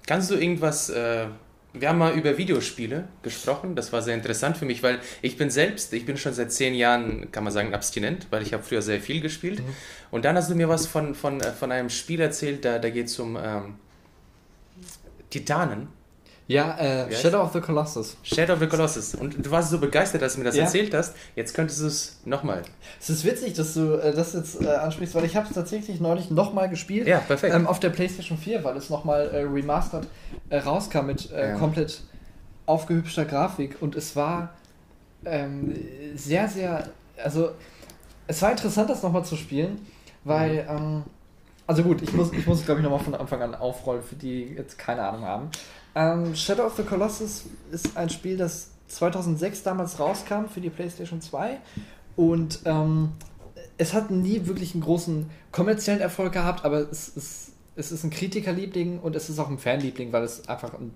[0.07, 1.27] kannst du irgendwas äh,
[1.73, 3.77] wir haben mal über Videospiele gesprochen.
[3.77, 6.75] Das war sehr interessant für mich, weil ich bin selbst, ich bin schon seit zehn
[6.75, 9.61] Jahren, kann man sagen, abstinent, weil ich habe früher sehr viel gespielt.
[9.61, 9.75] Mhm.
[10.11, 12.91] Und dann hast du mir was von, von, äh, von einem Spiel erzählt, da, da
[12.91, 13.75] geht es um ähm,
[15.31, 15.89] Titanen.
[16.49, 18.17] Ja, äh, Shadow of the Colossus.
[18.23, 19.15] Shadow of the Colossus.
[19.15, 20.65] Und du warst so begeistert, dass du mir das ja.
[20.65, 21.15] erzählt hast.
[21.37, 22.63] Jetzt könntest du es nochmal.
[22.99, 26.01] Es ist witzig, dass du äh, das jetzt äh, ansprichst, weil ich habe es tatsächlich
[26.01, 27.07] neulich nochmal gespielt.
[27.07, 27.55] Ja, perfekt.
[27.55, 30.09] Ähm, auf der PlayStation 4, weil es nochmal äh, remastered
[30.49, 31.59] äh, rauskam mit äh, ja.
[31.59, 32.01] komplett
[32.65, 33.77] aufgehübschter Grafik.
[33.83, 34.55] Und es war
[35.27, 35.75] ähm,
[36.15, 36.89] sehr, sehr...
[37.23, 37.51] Also,
[38.27, 39.87] es war interessant, das nochmal zu spielen,
[40.25, 40.63] weil...
[40.63, 40.69] Mhm.
[40.71, 41.03] Ähm,
[41.69, 44.55] also gut, ich muss, ich muss glaube ich, nochmal von Anfang an aufrollen, für die
[44.57, 45.51] jetzt keine Ahnung haben.
[45.95, 51.21] Ähm, Shadow of the Colossus ist ein Spiel, das 2006 damals rauskam für die PlayStation
[51.21, 51.59] 2
[52.17, 53.11] und ähm,
[53.77, 58.11] es hat nie wirklich einen großen kommerziellen Erfolg gehabt, aber es ist, es ist ein
[58.11, 60.93] Kritikerliebling und es ist auch ein Fanliebling, weil es einfach ein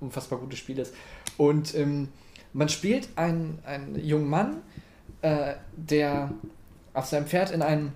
[0.00, 0.94] unfassbar gutes Spiel ist.
[1.38, 2.08] Und ähm,
[2.52, 4.58] man spielt einen, einen jungen Mann,
[5.22, 6.30] äh, der
[6.92, 7.92] auf seinem Pferd in ein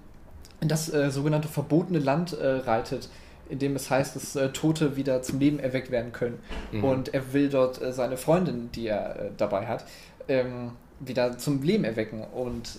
[0.64, 3.10] in das äh, sogenannte verbotene Land äh, reitet,
[3.50, 6.38] in dem es heißt, dass äh, Tote wieder zum Leben erweckt werden können.
[6.72, 6.84] Mhm.
[6.84, 9.84] Und er will dort äh, seine Freundin, die er äh, dabei hat,
[10.26, 12.24] ähm, wieder zum Leben erwecken.
[12.34, 12.78] Und,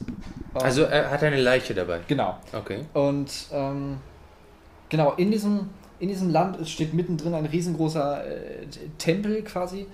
[0.56, 2.00] ähm, also er hat eine Leiche dabei.
[2.08, 2.40] Genau.
[2.52, 2.80] Okay.
[2.96, 3.98] Und ähm,
[4.90, 5.70] genau, in diesem,
[6.00, 8.66] in diesem Land steht mittendrin ein riesengroßer äh,
[8.98, 9.86] Tempel quasi.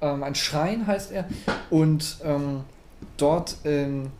[0.00, 1.26] Ähm, ein Schrein heißt er.
[1.68, 2.64] Und ähm,
[3.18, 4.10] dort, ähm,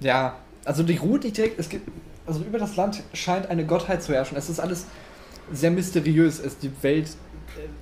[0.00, 1.88] ja, also die ruht nicht direkt, es gibt,
[2.26, 4.36] also über das Land scheint eine Gottheit zu herrschen.
[4.36, 4.86] Es ist alles
[5.52, 6.38] sehr mysteriös.
[6.38, 7.08] Es, die Welt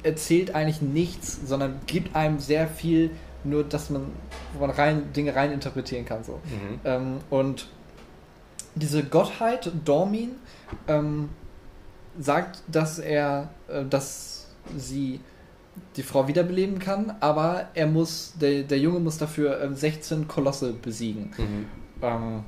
[0.05, 3.11] äh, erzählt eigentlich nichts, sondern gibt einem sehr viel,
[3.45, 4.07] nur dass man,
[4.55, 6.25] wo man rein, Dinge rein interpretieren kann.
[6.25, 6.41] So.
[6.45, 6.81] Mhm.
[6.85, 7.69] Ähm, und
[8.75, 10.33] diese Gottheit, Dormin,
[10.89, 11.31] ähm,
[12.19, 15.21] sagt, dass er, äh, dass sie
[15.97, 20.73] die Frau wiederbeleben kann, aber er muss, der, der Junge muss dafür äh, 16 Kolosse
[20.73, 21.33] besiegen.
[21.37, 21.67] Mhm.
[22.03, 22.45] Ähm,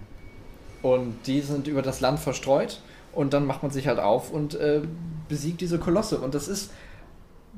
[0.82, 2.80] und die sind über das Land verstreut
[3.12, 4.82] und dann macht man sich halt auf und äh,
[5.28, 6.18] besiegt diese Kolosse.
[6.18, 6.70] Und das ist,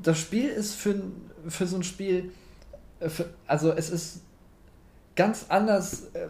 [0.02, 1.02] das Spiel ist für,
[1.48, 2.32] für so ein Spiel,
[3.00, 4.20] äh, für, also es ist
[5.16, 6.28] ganz anders äh,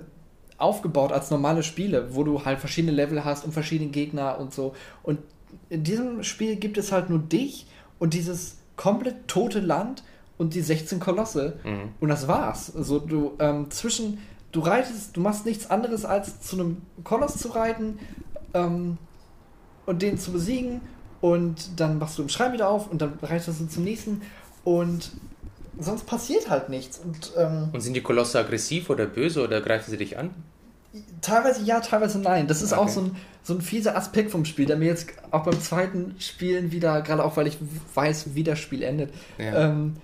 [0.58, 4.74] aufgebaut als normale Spiele, wo du halt verschiedene Level hast und verschiedene Gegner und so.
[5.02, 5.18] Und
[5.68, 7.66] in diesem Spiel gibt es halt nur dich
[7.98, 10.04] und dieses komplett tote Land
[10.36, 11.58] und die 16 Kolosse.
[11.64, 11.90] Mhm.
[12.00, 12.74] Und das war's.
[12.74, 14.18] Also du ähm, zwischen
[14.54, 17.98] du reitest, du machst nichts anderes als zu einem Koloss zu reiten
[18.54, 18.98] ähm,
[19.84, 20.80] und den zu besiegen
[21.20, 24.22] und dann machst du im Schrein wieder auf und dann reitest du zum nächsten
[24.62, 25.10] und
[25.78, 26.98] sonst passiert halt nichts.
[26.98, 30.30] Und, ähm, und sind die Kolosse aggressiv oder böse oder greifen sie dich an?
[31.20, 32.46] Teilweise ja, teilweise nein.
[32.46, 32.82] Das ist okay.
[32.82, 36.14] auch so ein, so ein fieser Aspekt vom Spiel, der mir jetzt auch beim zweiten
[36.20, 37.58] Spielen wieder, gerade auch weil ich
[37.94, 39.70] weiß, wie das Spiel endet, ja.
[39.70, 39.96] ähm,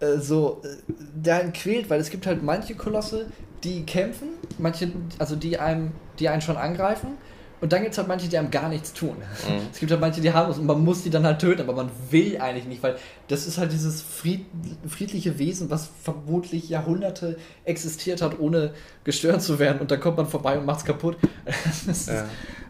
[0.00, 3.26] äh, so, äh, einen quält, weil es gibt halt manche Kolosse,
[3.62, 4.28] die kämpfen,
[4.58, 7.16] manche, also die einem, die einen schon angreifen.
[7.64, 9.16] Und dann gibt es halt manche, die einem gar nichts tun.
[9.16, 9.68] Mhm.
[9.72, 11.90] Es gibt halt manche, die harmlos und man muss die dann halt töten, aber man
[12.10, 12.96] will eigentlich nicht, weil
[13.28, 14.44] das ist halt dieses fried,
[14.86, 19.78] friedliche Wesen, was vermutlich Jahrhunderte existiert hat, ohne gestört zu werden.
[19.80, 21.16] Und dann kommt man vorbei und macht es kaputt.
[21.86, 22.24] das ja.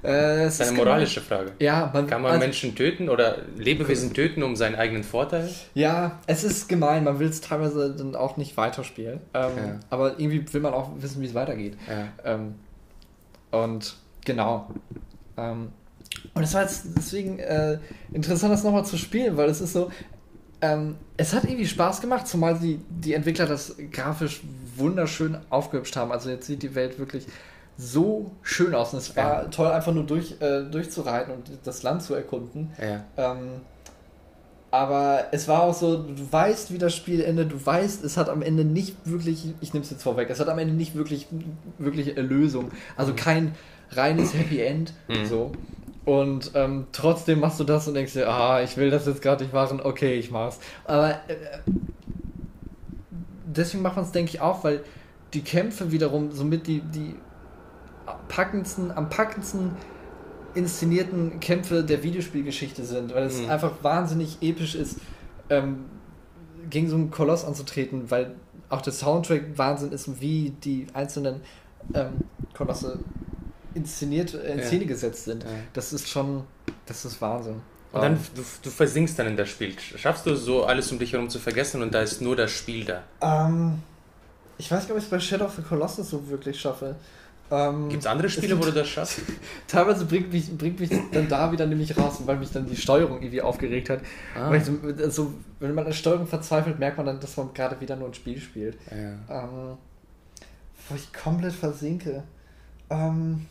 [0.04, 1.50] äh, das ist eine moralische Frage.
[1.58, 5.50] Ja, man, Kann man also, Menschen töten oder Lebewesen töten um seinen eigenen Vorteil?
[5.74, 7.02] Ja, es ist gemein.
[7.02, 9.18] Man will es teilweise dann auch nicht weiterspielen.
[9.34, 9.80] Ähm, ja.
[9.90, 11.76] Aber irgendwie will man auch wissen, wie es weitergeht.
[11.88, 12.34] Ja.
[12.34, 12.54] Ähm,
[13.50, 14.68] und Genau.
[15.36, 15.72] Ähm,
[16.34, 17.78] und es war jetzt deswegen äh,
[18.12, 19.90] interessant, das nochmal zu spielen, weil es ist so,
[20.60, 24.42] ähm, es hat irgendwie Spaß gemacht, zumal die, die Entwickler das grafisch
[24.76, 26.12] wunderschön aufgehübscht haben.
[26.12, 27.26] Also jetzt sieht die Welt wirklich
[27.76, 29.48] so schön aus und es war ja.
[29.48, 32.72] toll, einfach nur durch, äh, durchzureiten und das Land zu erkunden.
[32.80, 33.04] Ja.
[33.16, 33.60] Ähm,
[34.70, 38.28] aber es war auch so, du weißt, wie das Spiel endet, du weißt, es hat
[38.28, 41.28] am Ende nicht wirklich, ich nehme es jetzt vorweg, es hat am Ende nicht wirklich,
[41.78, 42.72] wirklich Erlösung.
[42.96, 43.16] Also mhm.
[43.16, 43.54] kein
[43.90, 44.92] reines Happy End.
[45.08, 45.26] Mhm.
[45.26, 45.52] So.
[46.04, 49.42] Und ähm, trotzdem machst du das und denkst dir, ah, ich will das jetzt gerade
[49.42, 50.58] nicht machen, okay, ich mach's.
[50.84, 51.16] Aber äh,
[53.46, 54.84] deswegen macht man es, denke ich, auch, weil
[55.32, 57.14] die Kämpfe wiederum somit die, die
[58.28, 59.72] packendsten, am packendsten
[60.54, 63.50] inszenierten Kämpfe der Videospielgeschichte sind, weil es mhm.
[63.50, 64.98] einfach wahnsinnig episch ist,
[65.50, 65.86] ähm,
[66.70, 68.34] gegen so einen Koloss anzutreten, weil
[68.68, 71.40] auch der Soundtrack Wahnsinn ist, wie die einzelnen
[71.92, 72.12] ähm,
[72.54, 72.98] Kolosse
[73.74, 74.64] inszeniert, äh, in ja.
[74.64, 75.42] Szene gesetzt sind.
[75.42, 75.50] Ja.
[75.72, 76.44] Das ist schon,
[76.86, 77.60] das ist Wahnsinn.
[77.92, 79.72] Und dann, du, du versinkst dann in das Spiel.
[79.78, 82.84] Schaffst du so alles um dich herum zu vergessen und da ist nur das Spiel
[82.84, 83.04] da?
[83.20, 83.82] Ähm,
[84.58, 86.96] ich weiß gar nicht, ob ich es bei Shadow of the Colossus so wirklich schaffe.
[87.50, 89.20] Ähm, Gibt es andere Spiele, wo du das schaffst?
[89.68, 93.18] Teilweise bringt mich, bringt mich dann da wieder nämlich raus, weil mich dann die Steuerung
[93.18, 94.00] irgendwie aufgeregt hat.
[94.34, 94.50] Ah.
[94.50, 97.96] Weil so, also, wenn man an Steuerung verzweifelt, merkt man dann, dass man gerade wieder
[97.96, 98.76] nur ein Spiel spielt.
[98.90, 99.44] Ja.
[99.44, 99.76] Ähm,
[100.88, 102.24] wo ich komplett versinke.
[102.90, 103.46] Ähm,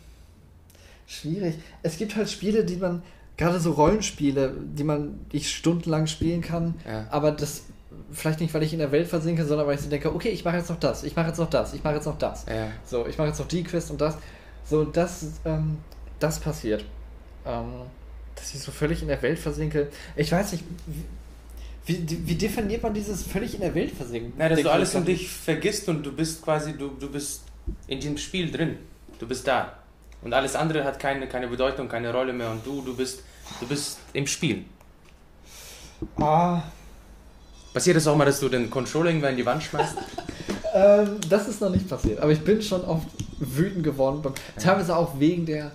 [1.08, 1.56] schwierig.
[1.82, 3.04] Es gibt halt Spiele, die man,
[3.38, 7.08] gerade so Rollenspiele, die man ich stundenlang spielen kann, ja.
[7.10, 7.64] aber das
[8.12, 10.46] vielleicht nicht, weil ich in der Welt versinke, sondern weil ich so denke, okay, ich
[10.46, 12.46] mache jetzt noch das, ich mache jetzt noch das, ich mache jetzt noch das.
[12.48, 12.70] Ja.
[12.86, 14.18] So, ich mache jetzt noch die Quest und das.
[14.66, 15.78] So, das, ähm,
[16.20, 16.86] das passiert.
[17.46, 17.72] Ähm,
[18.36, 19.90] dass ich so völlig in der Welt versinke.
[20.16, 20.64] Ich weiß nicht,
[21.86, 24.34] wie, wie, wie definiert man dieses völlig in der Welt versinken?
[24.38, 27.44] Na, dass du alles um dich vergisst und du bist quasi, du, du bist
[27.88, 28.78] in diesem Spiel drin.
[29.20, 29.78] Du bist da.
[30.24, 32.50] Und alles andere hat keine, keine Bedeutung, keine Rolle mehr.
[32.52, 33.24] Und du, du bist,
[33.60, 34.66] du bist im Spiel.
[36.18, 36.64] Ah.
[37.74, 39.98] Passiert es auch mal, dass du den Controller irgendwann in die Wand schmeißt?
[40.74, 42.20] ähm, das ist noch nicht passiert.
[42.20, 43.08] Aber ich bin schon oft
[43.40, 44.22] wütend geworden.
[44.58, 45.72] Teilweise auch wegen der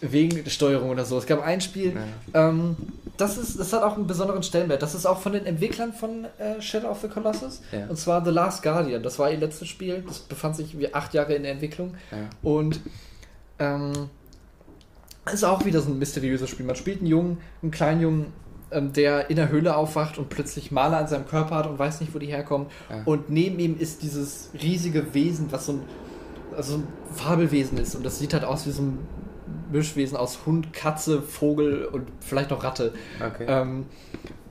[0.00, 1.18] wegen der Steuerung oder so.
[1.18, 2.48] Es gab ein Spiel, ja.
[2.48, 2.76] ähm,
[3.16, 4.82] das, ist, das hat auch einen besonderen Stellenwert.
[4.82, 7.60] Das ist auch von den Entwicklern von äh, Shadow of the Colossus.
[7.70, 7.86] Ja.
[7.86, 9.02] Und zwar The Last Guardian.
[9.02, 10.02] Das war ihr letztes Spiel.
[10.06, 11.94] Das befand sich wie acht Jahre in der Entwicklung.
[12.10, 12.18] Ja.
[12.42, 12.80] Und
[13.60, 14.08] ähm,
[15.32, 16.66] ist auch wieder so ein mysteriöses Spiel.
[16.66, 18.32] Man spielt einen Jungen, einen kleinen Jungen,
[18.72, 22.00] ähm, der in der Höhle aufwacht und plötzlich Maler an seinem Körper hat und weiß
[22.00, 22.68] nicht, wo die herkommen.
[22.88, 23.02] Ja.
[23.04, 25.82] Und neben ihm ist dieses riesige Wesen, was so ein,
[26.56, 27.94] also ein Fabelwesen ist.
[27.94, 28.98] Und das sieht halt aus wie so ein
[29.70, 32.92] Mischwesen aus Hund, Katze, Vogel und vielleicht noch Ratte.
[33.24, 33.44] Okay.
[33.46, 33.86] Ähm,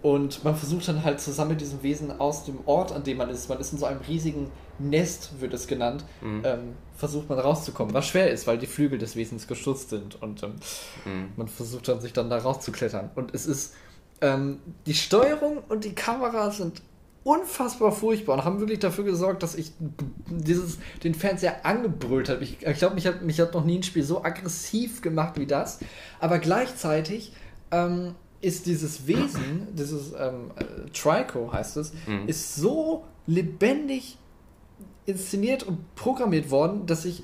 [0.01, 3.29] und man versucht dann halt zusammen mit diesem Wesen aus dem Ort, an dem man
[3.29, 6.41] ist, man ist in so einem riesigen Nest, wird es genannt, mhm.
[6.45, 6.59] ähm,
[6.95, 7.93] versucht man rauszukommen.
[7.93, 10.21] Was schwer ist, weil die Flügel des Wesens gestutzt sind.
[10.21, 10.55] Und ähm,
[11.05, 11.31] mhm.
[11.35, 13.11] man versucht dann, sich dann da rauszuklettern.
[13.15, 13.73] Und es ist,
[14.21, 16.81] ähm, die Steuerung und die Kamera sind
[17.23, 19.73] unfassbar furchtbar und haben wirklich dafür gesorgt, dass ich
[20.29, 22.41] dieses, den Fernseher angebrüllt habe.
[22.43, 25.45] Ich, ich glaube, mich hat, mich hat noch nie ein Spiel so aggressiv gemacht wie
[25.45, 25.79] das.
[26.21, 27.33] Aber gleichzeitig
[27.71, 32.27] ähm, ist dieses Wesen, dieses ähm, äh, Trico heißt es, mhm.
[32.27, 34.17] ist so lebendig
[35.05, 37.23] inszeniert und programmiert worden, dass ich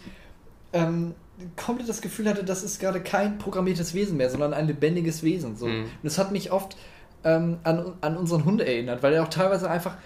[0.74, 1.14] ähm,
[1.56, 5.56] komplett das Gefühl hatte, das ist gerade kein programmiertes Wesen mehr, sondern ein lebendiges Wesen.
[5.56, 5.68] So.
[5.68, 5.84] Mhm.
[5.84, 6.76] Und das hat mich oft
[7.24, 9.98] ähm, an, an unseren Hund erinnert, weil er auch teilweise einfach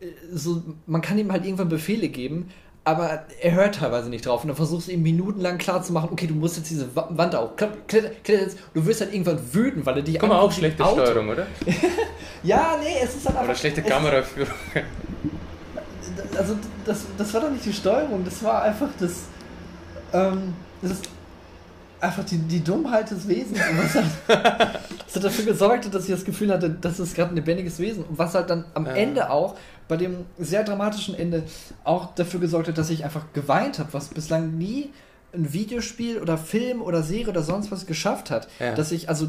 [0.00, 2.50] äh, so, man kann ihm halt irgendwann Befehle geben,
[2.88, 6.32] aber er hört teilweise nicht drauf und dann versuchst du ihm minutenlang klarzumachen, okay, du
[6.32, 7.76] musst jetzt diese Wand auch, kletter,
[8.24, 11.04] kletter jetzt, du wirst halt irgendwann wütend, weil er dich Guck mal, auch schlechte Auto.
[11.04, 11.46] Steuerung, oder?
[12.42, 13.50] ja, nee, es ist halt einfach...
[13.50, 14.54] Oder schlechte Kameraführung.
[16.38, 19.24] also, das, das war doch nicht die Steuerung, das war einfach das,
[20.14, 21.10] ähm, das ist
[22.00, 23.58] einfach die, die Dummheit des Wesens.
[23.70, 24.06] Und was halt,
[25.06, 28.04] das hat dafür gesorgt, dass ich das Gefühl hatte, das ist gerade ein lebendiges Wesen.
[28.04, 28.92] Und was halt dann am ja.
[28.92, 29.56] Ende auch,
[29.88, 31.44] bei dem sehr dramatischen Ende,
[31.84, 34.90] auch dafür gesorgt hat, dass ich einfach geweint habe, was bislang nie
[35.34, 38.74] ein Videospiel oder Film oder Serie oder sonst was geschafft hat, ja.
[38.74, 39.28] dass ich also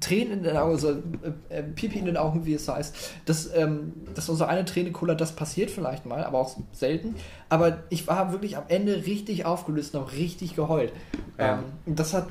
[0.00, 3.54] Tränen in den Augen, also äh, äh, Pipi in den Augen, wie es heißt, dass,
[3.54, 7.16] ähm, dass unsere eine Träne cooler, das passiert vielleicht mal, aber auch selten.
[7.50, 10.92] Aber ich war wirklich am Ende richtig aufgelöst und auch richtig geheult.
[11.38, 11.58] Ja.
[11.86, 12.28] Ähm, das hat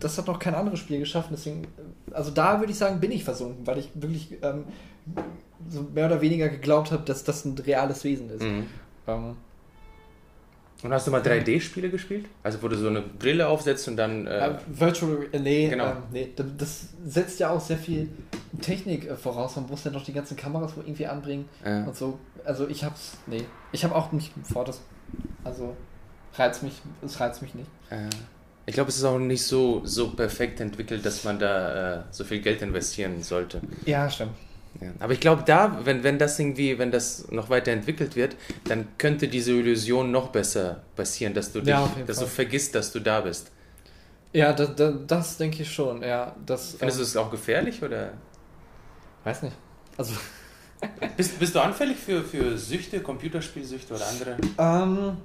[0.00, 1.28] das hat noch kein anderes Spiel geschafft.
[1.32, 1.68] Deswegen,
[2.10, 4.64] also da würde ich sagen, bin ich versunken, weil ich wirklich ähm,
[5.68, 8.42] so mehr oder weniger geglaubt habe, dass das ein reales Wesen ist.
[8.42, 8.66] Mhm.
[9.06, 9.36] Ähm,
[10.84, 12.26] und hast du mal 3D-Spiele gespielt?
[12.42, 14.26] Also wo du so eine Brille aufsetzt und dann...
[14.26, 15.26] Äh, uh, Virtual...
[15.32, 15.92] Äh, nee, genau.
[15.92, 18.10] Ähm, nee, das setzt ja auch sehr viel
[18.60, 19.56] Technik äh, voraus.
[19.56, 21.84] Man muss ja noch die ganzen Kameras irgendwie anbringen ja.
[21.84, 22.18] und so.
[22.44, 23.16] Also ich hab's...
[23.26, 23.44] Nee.
[23.72, 24.82] Ich habe auch nicht vor, das...
[25.42, 25.74] Also
[26.34, 26.82] reizt mich...
[27.02, 27.70] Es reizt mich nicht.
[27.90, 28.10] Ja.
[28.66, 32.24] Ich glaube, es ist auch nicht so, so perfekt entwickelt, dass man da äh, so
[32.24, 33.62] viel Geld investieren sollte.
[33.86, 34.32] Ja, stimmt.
[34.80, 34.88] Ja.
[34.98, 39.28] Aber ich glaube, da, wenn, wenn das irgendwie, wenn das noch weiterentwickelt wird, dann könnte
[39.28, 42.26] diese Illusion noch besser passieren, dass du dich, ja, dass Fall.
[42.26, 43.50] du vergisst, dass du da bist.
[44.32, 46.02] Ja, das, das, das denke ich schon.
[46.02, 48.12] Ja, das, Findest ähm, du es auch gefährlich oder?
[49.22, 49.56] Weiß nicht.
[49.96, 50.14] Also.
[51.16, 54.36] bist, bist du anfällig für, für Süchte, Computerspielsüchte oder andere?
[54.58, 55.16] Ähm.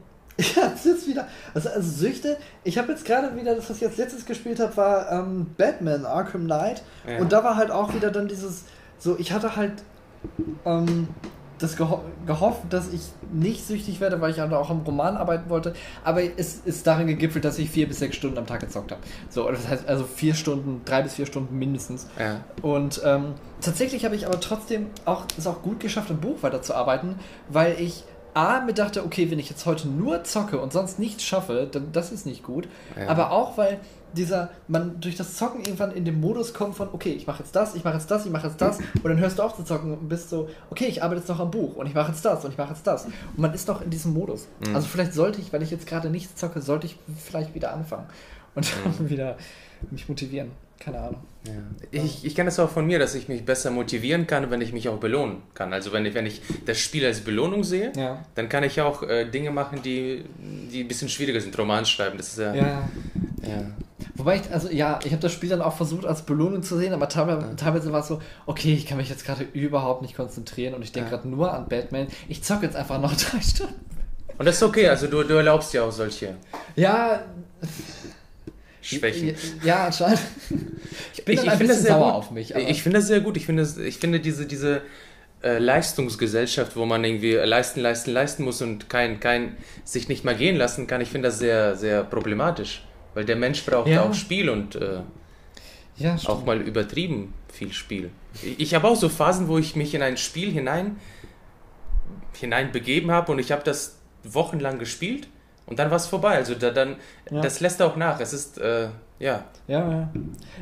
[0.55, 1.27] Ja, das ist wieder.
[1.53, 2.37] Also, also Süchte.
[2.63, 6.05] Ich habe jetzt gerade wieder, das, was ich jetzt letztes gespielt habe, war ähm, Batman
[6.05, 6.81] Arkham Knight.
[7.05, 7.17] Ja.
[7.17, 8.63] Und da war halt auch wieder dann dieses
[8.99, 9.83] so, ich hatte halt
[10.65, 11.07] ähm,
[11.57, 15.49] das geho gehofft, dass ich nicht süchtig werde, weil ich halt auch am Roman arbeiten
[15.49, 15.73] wollte.
[16.03, 19.01] Aber es ist darin gegipfelt, dass ich vier bis sechs Stunden am Tag gezockt habe.
[19.29, 22.07] So, das heißt also vier Stunden, drei bis vier Stunden mindestens.
[22.17, 22.41] Ja.
[22.61, 27.15] Und ähm, tatsächlich habe ich aber trotzdem auch es auch gut geschafft, im Buch weiterzuarbeiten,
[27.49, 28.03] weil ich
[28.35, 31.91] A, mir dachte, okay, wenn ich jetzt heute nur zocke und sonst nichts schaffe, dann
[31.91, 32.67] das ist nicht gut.
[32.97, 33.07] Ja.
[33.07, 33.79] Aber auch, weil
[34.13, 37.55] dieser, man durch das Zocken irgendwann in den Modus kommt von, okay, ich mache jetzt
[37.55, 39.63] das, ich mache jetzt das, ich mache jetzt das und dann hörst du auf zu
[39.63, 42.23] zocken und bist so, okay, ich arbeite jetzt noch am Buch und ich mache jetzt
[42.23, 43.05] das und ich mache jetzt das.
[43.05, 44.47] Und man ist doch in diesem Modus.
[44.65, 44.75] Mhm.
[44.75, 48.07] Also vielleicht sollte ich, weil ich jetzt gerade nichts zocke, sollte ich vielleicht wieder anfangen
[48.55, 49.09] und dann mhm.
[49.09, 49.37] wieder
[49.91, 50.51] mich motivieren.
[50.79, 51.21] Keine Ahnung.
[51.45, 51.53] Ja.
[51.91, 54.73] Ich, ich kenne das auch von mir, dass ich mich besser motivieren kann, wenn ich
[54.73, 55.73] mich auch belohnen kann.
[55.73, 58.23] Also wenn ich, wenn ich das Spiel als Belohnung sehe, ja.
[58.35, 60.23] dann kann ich auch äh, Dinge machen, die,
[60.71, 61.57] die ein bisschen schwieriger sind.
[61.57, 62.53] Roman schreiben, das ist ja...
[62.53, 62.63] ja.
[62.63, 63.65] ja.
[64.15, 66.93] Wobei ich, also ja, ich habe das Spiel dann auch versucht als Belohnung zu sehen,
[66.93, 70.73] aber teilweise, teilweise war es so, okay, ich kann mich jetzt gerade überhaupt nicht konzentrieren
[70.73, 72.07] und ich denke gerade nur an Batman.
[72.27, 73.75] Ich zocke jetzt einfach noch drei Stunden.
[74.37, 76.35] Und das ist okay, also du, du erlaubst ja auch solche.
[76.75, 77.23] Ja,
[78.81, 79.35] Schwächen.
[79.63, 80.19] Ja, anscheinend.
[81.13, 82.13] Ich bin ich, ich finde das sehr sauer gut.
[82.13, 82.55] auf mich.
[82.55, 83.37] ich finde das sehr gut.
[83.37, 84.81] Ich finde, ich finde diese, diese
[85.43, 90.35] äh, Leistungsgesellschaft, wo man irgendwie leisten, leisten, leisten muss und kein, kein sich nicht mal
[90.35, 92.83] gehen lassen kann, ich finde das sehr, sehr problematisch.
[93.13, 94.03] Weil der Mensch braucht ja.
[94.03, 95.01] auch Spiel und äh,
[95.97, 98.09] ja, auch mal übertrieben viel Spiel.
[98.41, 100.97] Ich, ich habe auch so Phasen, wo ich mich in ein Spiel hinein,
[102.33, 105.27] hinein begeben habe und ich habe das wochenlang gespielt
[105.69, 106.35] und dann war es vorbei.
[106.35, 106.95] Also da, dann,
[107.29, 107.41] ja.
[107.41, 108.19] das lässt auch nach.
[108.19, 108.89] Es ist, äh,
[109.19, 109.43] ja.
[109.67, 110.09] Ja, ja.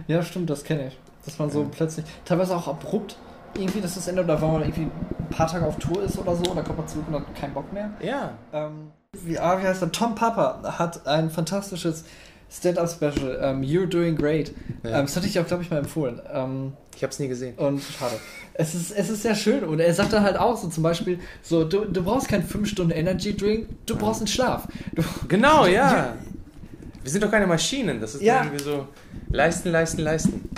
[0.08, 1.00] Ja, stimmt, das kenne ich.
[1.26, 1.70] Dass man so ja.
[1.72, 3.18] plötzlich, teilweise auch abrupt,
[3.56, 6.36] irgendwie, dass das Ende, oder wenn man irgendwie ein paar Tage auf Tour ist oder
[6.36, 7.90] so, dann kommt man zurück und hat keinen Bock mehr.
[8.02, 8.32] Ja.
[8.52, 9.92] Ähm, wie, ah, wie heißt der?
[9.92, 12.06] Tom Papa hat ein fantastisches
[12.50, 14.54] Stand-Up-Special, um, You're Doing Great.
[14.84, 15.00] Ja.
[15.00, 16.20] Um, das hatte ich auch, glaube ich, mal empfohlen.
[16.34, 17.56] Um, ich habe es nie gesehen.
[17.56, 18.16] Und schade.
[18.54, 19.64] Es ist, es ist sehr schön.
[19.64, 23.68] Und er sagt dann halt auch so zum Beispiel, so, du, du brauchst keinen 5-Stunden-Energy-Drink,
[23.86, 24.68] du brauchst einen Schlaf.
[24.96, 26.16] Du, genau, ja.
[27.04, 28.02] Wir sind doch keine Maschinen.
[28.02, 28.44] Das ist ja.
[28.44, 28.88] irgendwie so
[29.30, 30.50] leisten, leisten, leisten.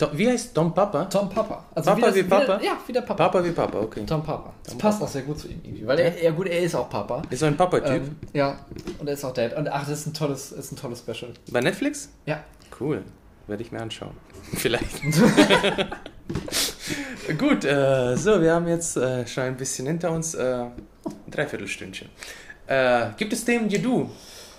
[0.00, 0.10] Ja.
[0.12, 1.06] Wie heißt Tom Papa?
[1.06, 1.64] Tom Papa.
[1.74, 2.60] Also Papa wie, das, wie Papa?
[2.60, 3.28] Wie, ja, wie der Papa.
[3.28, 4.04] Papa wie Papa, okay.
[4.06, 4.52] Tom Papa.
[4.62, 5.08] Das Tom passt Papa.
[5.08, 5.86] auch sehr gut zu ihm irgendwie.
[5.86, 7.22] Weil er, ja gut, er ist auch Papa.
[7.28, 7.90] Ist so ein Papa-Typ.
[7.90, 8.58] Ähm, ja,
[8.98, 9.56] und er ist auch Dad.
[9.56, 11.32] Und ach, das ist ein tolles, ist ein tolles Special.
[11.50, 12.08] Bei Netflix?
[12.24, 12.44] Ja.
[12.78, 13.02] Cool.
[13.46, 14.14] Werde ich mir anschauen.
[14.54, 15.02] Vielleicht.
[17.38, 20.34] Gut, äh, so, wir haben jetzt äh, schon ein bisschen hinter uns.
[20.34, 22.08] Äh, ein Dreiviertelstündchen.
[22.66, 24.10] Äh, gibt es Themen, die du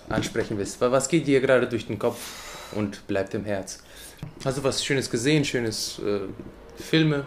[0.08, 0.80] ansprechen willst?
[0.80, 3.82] Was geht dir gerade durch den Kopf und bleibt im Herz?
[4.44, 5.44] Hast du was Schönes gesehen?
[5.44, 6.20] Schönes äh,
[6.82, 7.24] Filme?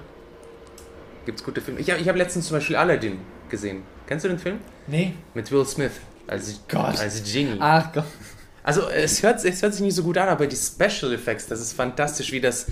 [1.26, 1.80] Gibt es gute Filme?
[1.80, 3.20] Ich habe hab letztens zum Beispiel Aladdin
[3.50, 3.84] gesehen.
[4.08, 4.60] Kennst du den Film?
[4.88, 5.14] Nee.
[5.34, 5.92] Mit Will Smith
[6.28, 7.00] als, Gott.
[7.00, 7.58] als Genie.
[7.60, 8.06] Ach Gott.
[8.64, 11.60] Also es hört, es hört sich nicht so gut an, aber die Special Effects, das
[11.62, 12.68] ist fantastisch, wie das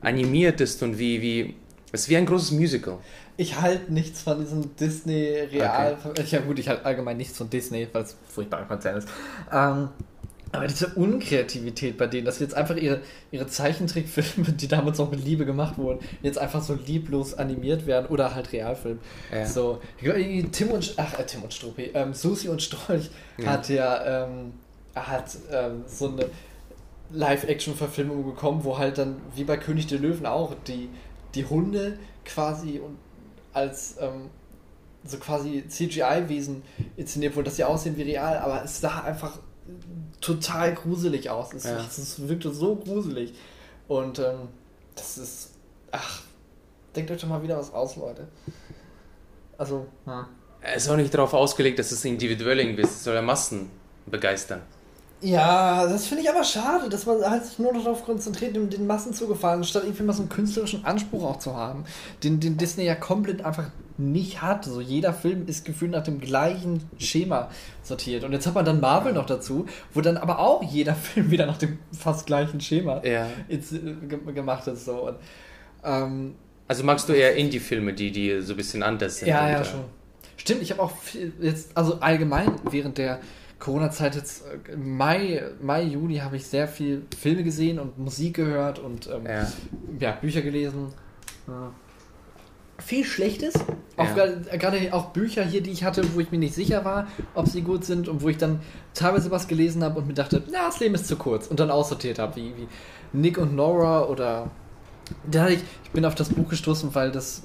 [0.00, 1.54] animiert ist und wie, wie
[1.92, 2.98] es ist wie ein großes Musical.
[3.36, 5.98] Ich halte nichts von diesem Disney-Real.
[6.04, 6.24] Okay.
[6.28, 9.08] Ja gut, ich halte allgemein nichts von Disney, weil es furchtbar Konzern ist.
[9.52, 9.88] Ähm,
[10.52, 13.00] aber diese Unkreativität bei denen, dass jetzt einfach ihre,
[13.30, 18.06] ihre Zeichentrickfilme, die damals noch mit Liebe gemacht wurden, jetzt einfach so lieblos animiert werden
[18.06, 18.98] oder halt Realfilm.
[19.32, 19.46] Ja.
[19.46, 19.80] So,
[20.52, 23.46] Tim und, ach, äh, Tim und Struppi, ähm, Susi und Strolch ja.
[23.46, 24.52] hat ja, ähm,
[24.94, 26.26] hat ähm, so eine
[27.12, 30.90] Live-Action-Verfilmung bekommen, wo halt dann, wie bei König der Löwen auch, die,
[31.34, 32.98] die Hunde quasi und
[33.54, 34.28] als ähm,
[35.04, 36.62] so quasi CGI-Wesen
[36.96, 39.38] inszeniert wurden, dass sie aussehen wie real, aber es sah einfach
[40.20, 41.52] total gruselig aus.
[41.54, 41.78] Es, ja.
[41.78, 43.34] es wirkte so gruselig.
[43.88, 44.48] Und ähm,
[44.94, 45.50] das ist.
[45.90, 46.22] Ach,
[46.96, 48.28] denkt euch doch mal wieder was aus, Leute.
[49.58, 50.28] Also, ja.
[50.60, 52.92] Er ist auch nicht darauf ausgelegt, dass es individuell irgendwie ist.
[52.92, 53.68] Es soll ja Massen
[54.06, 54.62] begeistern.
[55.20, 58.88] Ja, das finde ich aber schade, dass man halt sich nur darauf konzentriert, um den
[58.88, 61.84] Massen zu gefallen, statt irgendwie mal so einen künstlerischen Anspruch auch zu haben,
[62.24, 63.70] den, den Disney ja komplett einfach
[64.10, 64.64] nicht hat.
[64.64, 67.50] So jeder Film ist gefühlt nach dem gleichen Schema
[67.82, 68.24] sortiert.
[68.24, 71.46] Und jetzt hat man dann Marvel noch dazu, wo dann aber auch jeder Film wieder
[71.46, 73.26] nach dem fast gleichen Schema ja.
[73.48, 74.84] jetzt, äh, gemacht ist.
[74.84, 75.08] So.
[75.08, 75.16] Und,
[75.84, 76.34] ähm,
[76.68, 79.28] also magst du eher Indie-Filme, die, die so ein bisschen anders sind?
[79.28, 79.84] Ja, ja, schon.
[80.36, 83.20] Stimmt, ich habe auch viel, jetzt, also allgemein während der
[83.62, 88.80] Corona-Zeit jetzt äh, Mai, Mai, Juni habe ich sehr viel Filme gesehen und Musik gehört
[88.80, 89.52] und ähm, ja.
[90.00, 90.12] ja.
[90.12, 90.92] Bücher gelesen.
[91.46, 91.72] Ja.
[92.84, 93.54] Viel Schlechtes,
[93.96, 94.26] auch ja.
[94.56, 97.62] gerade auch Bücher hier, die ich hatte, wo ich mir nicht sicher war, ob sie
[97.62, 98.60] gut sind und wo ich dann
[98.94, 101.70] teilweise was gelesen habe und mir dachte, na, das Leben ist zu kurz und dann
[101.70, 102.68] aussortiert habe, wie, wie
[103.12, 104.50] Nick und Nora oder
[105.30, 107.42] da ich, ich bin auf das Buch gestoßen, weil das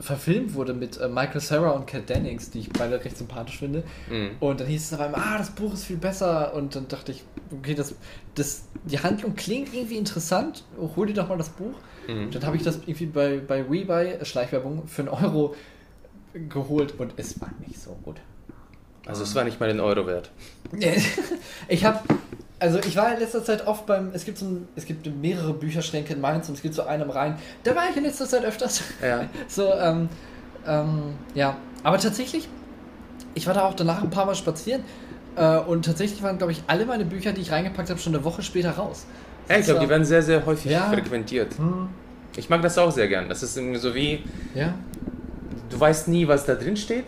[0.00, 3.82] verfilmt wurde mit äh, Michael Sarah und Kat Dennings, die ich beide recht sympathisch finde.
[4.10, 4.30] Mhm.
[4.40, 6.54] Und dann hieß es auf einmal, ah, das Buch ist viel besser.
[6.54, 7.94] Und dann dachte ich, okay, das,
[8.34, 10.64] das, die Handlung klingt irgendwie interessant.
[10.96, 11.74] Hol dir doch mal das Buch.
[12.08, 12.30] Mhm.
[12.32, 15.54] Dann habe ich das irgendwie bei, bei WeBuy, Schleichwerbung, für einen Euro
[16.48, 18.16] geholt und es war nicht so gut.
[19.06, 20.30] Also es war nicht mal den Euro wert.
[21.68, 22.00] ich habe
[22.60, 25.54] also ich war in letzter Zeit oft beim, es gibt so ein, es gibt mehrere
[25.54, 27.38] Bücherschränke in Mainz und es gibt so einem rein.
[27.62, 28.82] Da war ich in letzter Zeit öfters.
[29.02, 29.26] Ja.
[29.48, 30.08] so, ähm,
[30.66, 31.56] ähm, ja.
[31.84, 32.48] Aber tatsächlich,
[33.34, 34.82] ich war da auch danach ein paar Mal spazieren
[35.36, 38.24] äh, und tatsächlich waren, glaube ich, alle meine Bücher, die ich reingepackt habe, schon eine
[38.24, 39.06] Woche später raus.
[39.48, 40.90] Ja, ich glaube, die werden sehr, sehr häufig ja.
[40.90, 41.56] frequentiert.
[41.56, 41.88] Hm.
[42.36, 43.28] Ich mag das auch sehr gern.
[43.28, 44.22] Das ist irgendwie so wie,
[44.54, 44.74] ja.
[45.70, 47.06] du weißt nie, was da drin steht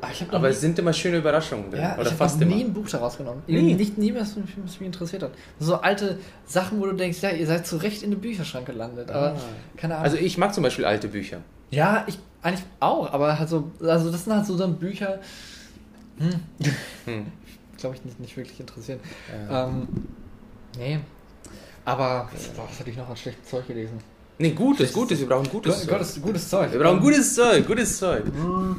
[0.00, 1.80] Ach, aber es sind immer schöne Überraschungen drin.
[1.80, 3.42] Ja, oder ich fast nie ein Buch daraus genommen.
[3.46, 3.74] Nee.
[3.74, 5.32] Nicht nie, was mich, was mich interessiert hat.
[5.58, 9.10] So alte Sachen, wo du denkst, ja, ihr seid zu Recht in den Bücherschrank gelandet.
[9.10, 9.36] Aber ah.
[9.76, 10.04] keine Ahnung.
[10.04, 11.38] Also ich mag zum Beispiel alte Bücher.
[11.70, 15.18] Ja, ich eigentlich auch, aber halt so, also das sind halt so dann Bücher,
[16.18, 16.40] hm,
[17.04, 17.26] hm.
[17.76, 19.00] glaube ich nicht, nicht wirklich interessieren.
[19.50, 19.88] Ähm,
[20.76, 21.00] nee.
[21.88, 23.98] Aber was hatte ich noch an schlechtem Zeug gelesen?
[24.36, 25.88] Nee, gutes, gutes, wir brauchen gutes Zeug.
[25.88, 26.70] Gutes, gutes Zeug.
[26.70, 28.24] Wir brauchen gutes Zeug, gutes Zeug.
[28.26, 28.76] Hm.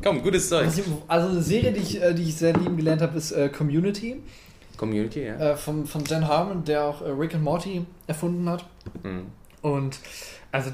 [0.00, 0.68] Komm, gutes Zeug.
[1.08, 4.22] Also eine Serie, die ich, äh, die ich sehr lieben gelernt habe, ist äh, Community.
[4.76, 5.34] Community, ja.
[5.34, 8.64] Äh, von, von Dan Harmon, der auch äh, Rick and Morty erfunden hat.
[9.02, 9.26] Mhm.
[9.60, 9.98] Und
[10.52, 10.70] also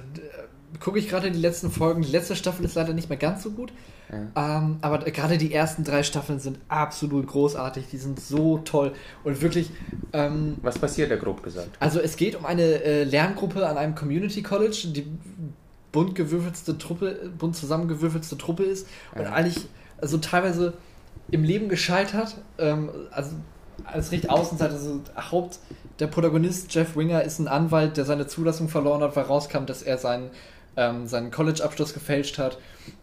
[0.81, 2.03] gucke ich gerade die letzten Folgen.
[2.03, 3.73] Die letzte Staffel ist leider nicht mehr ganz so gut.
[4.11, 4.59] Ja.
[4.59, 7.87] Ähm, aber gerade die ersten drei Staffeln sind absolut großartig.
[7.91, 8.93] Die sind so toll.
[9.25, 9.71] Und wirklich.
[10.13, 11.71] Ähm, Was passiert da grob gesagt?
[11.79, 14.89] Also, es geht um eine äh, Lerngruppe an einem Community College.
[14.95, 15.07] Die
[15.93, 19.33] bunt gewürfelste Truppe, bunt zusammengewürfelste Truppe ist und ja.
[19.33, 19.67] eigentlich
[20.01, 20.75] also teilweise
[21.31, 22.37] im Leben gescheitert.
[22.59, 23.33] Ähm, also
[23.85, 25.01] als recht Außenseiter, also
[25.31, 25.59] Haupt,
[25.99, 29.83] der Protagonist Jeff Winger ist ein Anwalt, der seine Zulassung verloren hat, weil rauskam, dass
[29.83, 30.31] er seinen,
[30.77, 32.59] ähm, seinen College-Abschluss gefälscht hat.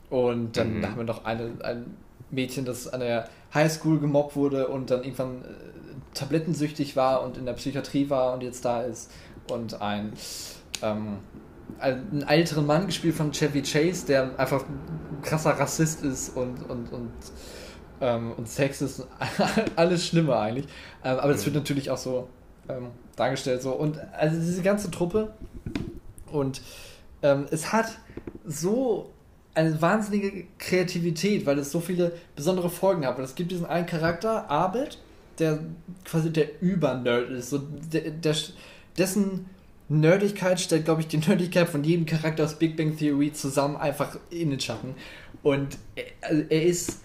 [0.10, 0.86] Und dann mhm.
[0.86, 1.98] haben wir noch eine, ein
[2.32, 5.48] Mädchen, das an der Highschool gemobbt wurde und dann irgendwann äh,
[6.14, 9.12] tablettensüchtig war und in der Psychiatrie war und jetzt da ist.
[9.52, 10.14] Und ein,
[10.82, 11.18] ähm,
[11.80, 16.92] einen älteren Mann gespielt von Chevy Chase, der einfach ein krasser Rassist ist und, und,
[16.92, 17.12] und,
[18.02, 19.08] ähm, und Sex ist
[19.76, 20.68] alles Schlimme eigentlich.
[21.04, 22.28] Ähm, aber das wird natürlich auch so
[22.70, 23.62] ähm, dargestellt.
[23.62, 23.72] So.
[23.72, 25.34] Und also diese ganze Truppe
[26.32, 26.62] und
[27.22, 27.98] ähm, es hat
[28.46, 29.12] so
[29.58, 33.18] eine wahnsinnige Kreativität, weil es so viele besondere Folgen hat.
[33.18, 35.00] Weil es gibt diesen einen Charakter, Abed,
[35.40, 35.60] der
[36.06, 37.50] quasi der Übernerd ist.
[37.50, 37.58] So
[37.92, 38.36] der, der,
[38.98, 39.48] dessen
[39.90, 44.20] Nerdigkeit stellt, glaube ich, die Nerdigkeit von jedem Charakter aus Big Bang Theory zusammen einfach
[44.30, 44.94] in den Schatten.
[45.42, 47.02] Und er, also er ist,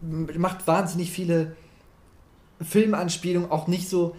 [0.00, 1.56] macht wahnsinnig viele
[2.62, 4.16] Filmanspielungen, auch nicht so,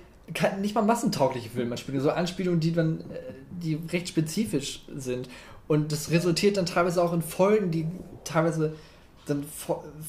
[0.59, 3.03] nicht mal massentaugliche Filmanspielungen, so Anspielungen, die dann,
[3.49, 5.27] die recht spezifisch sind.
[5.67, 7.87] Und das resultiert dann teilweise auch in Folgen, die
[8.23, 8.75] teilweise
[9.25, 9.45] dann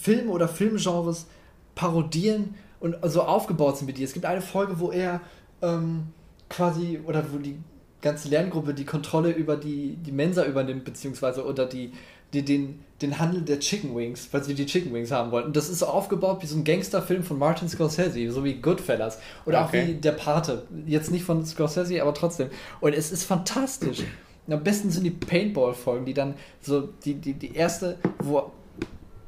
[0.01, 1.27] Filme oder Filmgenres
[1.75, 4.05] parodieren und so aufgebaut sind mit dir.
[4.05, 5.21] Es gibt eine Folge, wo er
[5.63, 6.09] ähm,
[6.49, 7.57] quasi, oder wo die
[8.01, 11.93] ganze Lerngruppe die Kontrolle über die, die Mensa übernimmt, beziehungsweise oder die,
[12.33, 15.53] die, den, den Handel der Chicken Wings, weil sie die Chicken Wings haben wollten.
[15.53, 19.19] Das ist so aufgebaut wie so ein Gangsterfilm von Martin Scorsese, so wie Goodfellas.
[19.47, 19.83] Oder okay.
[19.83, 20.67] auch wie Der Pate.
[20.87, 22.49] Jetzt nicht von Scorsese, aber trotzdem.
[22.81, 24.03] Und es ist fantastisch.
[24.49, 28.51] Am besten sind die Paintball-Folgen, die dann so, die, die, die erste, wo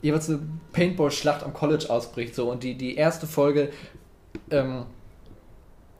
[0.03, 0.41] jeweils eine
[0.73, 3.71] Paintball-Schlacht am College ausbricht, so, und die, die erste Folge
[4.51, 4.85] ähm,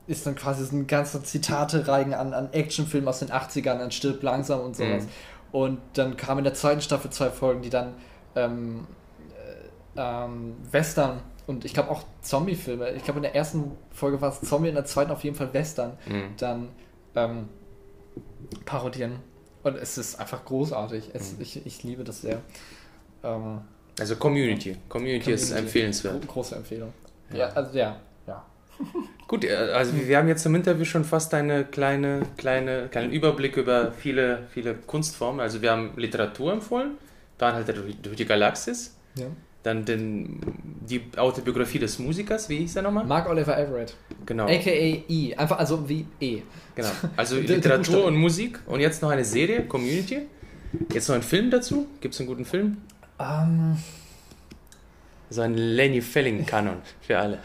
[0.07, 4.21] ist dann quasi so ein ganzer Zitate-Reigen an, an Actionfilmen aus den 80ern, an Stirb
[4.21, 5.03] langsam und sowas.
[5.03, 5.09] Mhm.
[5.51, 7.93] Und dann kamen in der zweiten Staffel zwei Folgen, die dann
[8.35, 8.85] ähm,
[9.95, 12.91] äh, ähm, Western und ich glaube auch Zombie-Filme.
[12.91, 15.53] Ich glaube in der ersten Folge war es Zombie, in der zweiten auf jeden Fall
[15.53, 15.97] Western.
[16.07, 16.33] Mhm.
[16.37, 16.69] Dann
[17.15, 17.49] ähm,
[18.65, 19.19] parodieren.
[19.63, 21.09] Und es ist einfach großartig.
[21.13, 21.41] Es, mhm.
[21.41, 22.41] ich, ich liebe das sehr.
[23.23, 23.61] Ähm,
[23.99, 24.77] also Community.
[24.89, 25.31] Community.
[25.31, 26.27] ist empfehlenswert.
[26.27, 26.93] Große Empfehlung.
[27.31, 27.99] Ja, ja also ja.
[28.27, 28.45] ja.
[29.27, 33.57] Gut, äh, also wir haben jetzt im Interview schon fast einen kleine, kleine, kleinen Überblick
[33.57, 35.39] über viele, viele Kunstformen.
[35.39, 36.97] Also wir haben Literatur empfohlen,
[37.37, 37.73] dann halt
[38.03, 38.95] durch die Galaxis.
[39.15, 39.27] Ja.
[39.65, 40.39] Dann den,
[40.87, 43.03] die Autobiografie des Musikers, wie hieß er nochmal?
[43.03, 43.95] Mark Oliver Everett.
[44.23, 44.43] Genau.
[44.43, 45.33] AKA E.
[45.35, 46.43] Einfach also wie E.
[46.75, 46.91] Genau.
[47.17, 48.59] Also Literatur und Musik.
[48.67, 50.27] Und jetzt noch eine Serie, Community.
[50.93, 51.87] Jetzt noch ein Film dazu.
[51.99, 52.77] Gibt es einen guten Film?
[53.17, 53.77] Um, ähm.
[55.31, 57.39] so ein Lenny Felling-Kanon für alle.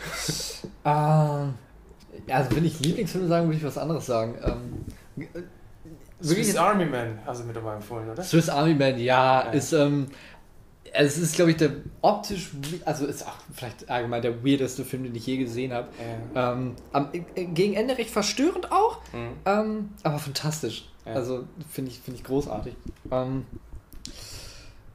[0.85, 0.85] Um,
[2.29, 2.35] ähm.
[2.35, 4.35] also wenn ich Lieblingsfilme sagen, würde ich was anderes sagen.
[4.45, 5.45] Um, ähm,
[6.23, 8.23] Swiss Army Man hast du mir dabei empfohlen, oder?
[8.23, 9.51] Swiss Army Man, ja, ja.
[9.53, 10.09] ist ähm,
[10.93, 11.71] es ist, glaube ich, der
[12.01, 12.51] optisch,
[12.85, 15.89] also ist auch vielleicht allgemein der weirdeste Film, den ich je gesehen habe.
[16.35, 16.53] Ja.
[16.53, 19.33] Ähm, am, äh, gegen Ende recht verstörend auch, mhm.
[19.45, 20.89] ähm, aber fantastisch.
[21.07, 21.15] Ja.
[21.15, 22.75] Also finde ich, find ich großartig.
[23.11, 23.47] Ähm,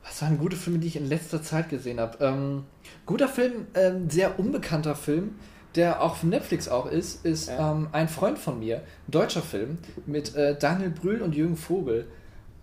[0.03, 2.23] was waren gute Filme, die ich in letzter Zeit gesehen habe?
[2.23, 2.63] Ähm,
[3.05, 5.35] guter Film, ähm, sehr unbekannter Film,
[5.75, 7.71] der auch von Netflix auch ist, ist ja.
[7.71, 12.07] Ähm, Ein Freund von mir, ein deutscher Film mit äh, Daniel Brühl und Jürgen Vogel.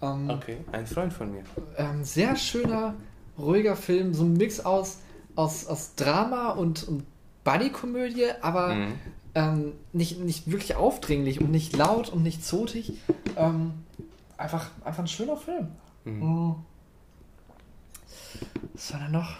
[0.01, 1.43] okay, ein Freund von mir.
[2.03, 2.95] sehr schöner
[3.43, 4.99] ruhiger Film, so ein Mix aus,
[5.35, 7.05] aus, aus Drama und, und
[7.45, 8.95] Buddy-Komödie, aber mhm.
[9.35, 12.95] ähm, nicht, nicht wirklich aufdringlich und nicht laut und nicht zotig.
[13.37, 13.73] Ähm,
[14.37, 15.69] einfach, einfach ein schöner Film.
[16.05, 16.19] Mhm.
[16.21, 16.55] mhm.
[18.75, 19.37] Was war da noch?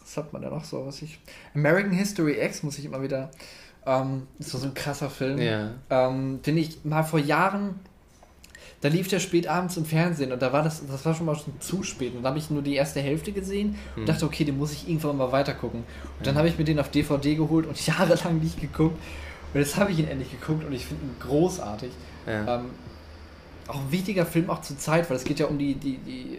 [0.00, 0.86] Was hat man da noch so?
[0.86, 1.18] Was ich.
[1.54, 3.30] American History X muss ich immer wieder.
[3.84, 5.72] Ähm, das war so ein krasser Film, ja.
[5.90, 7.80] ähm, den ich mal vor Jahren
[8.80, 11.34] da lief der spät abends im Fernsehen und da war das, das war schon mal
[11.34, 12.14] schon zu spät.
[12.14, 14.06] Und da habe ich nur die erste Hälfte gesehen und hm.
[14.06, 15.82] dachte, okay, den muss ich irgendwann mal weiter gucken.
[16.18, 18.96] Und dann habe ich mir den auf DVD geholt und jahrelang nicht geguckt.
[19.52, 21.90] Und jetzt habe ich ihn endlich geguckt und ich finde ihn großartig.
[22.26, 22.56] Ja.
[22.56, 22.66] Ähm,
[23.66, 26.38] auch ein wichtiger Film auch zur Zeit, weil es geht ja um die, die, die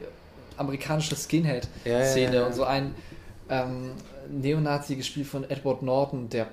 [0.58, 2.96] amerikanische Skinhead-Szene ja, ja, und so ein
[3.50, 3.92] ähm,
[4.30, 6.48] Neonazi gespielt von Edward Norton, der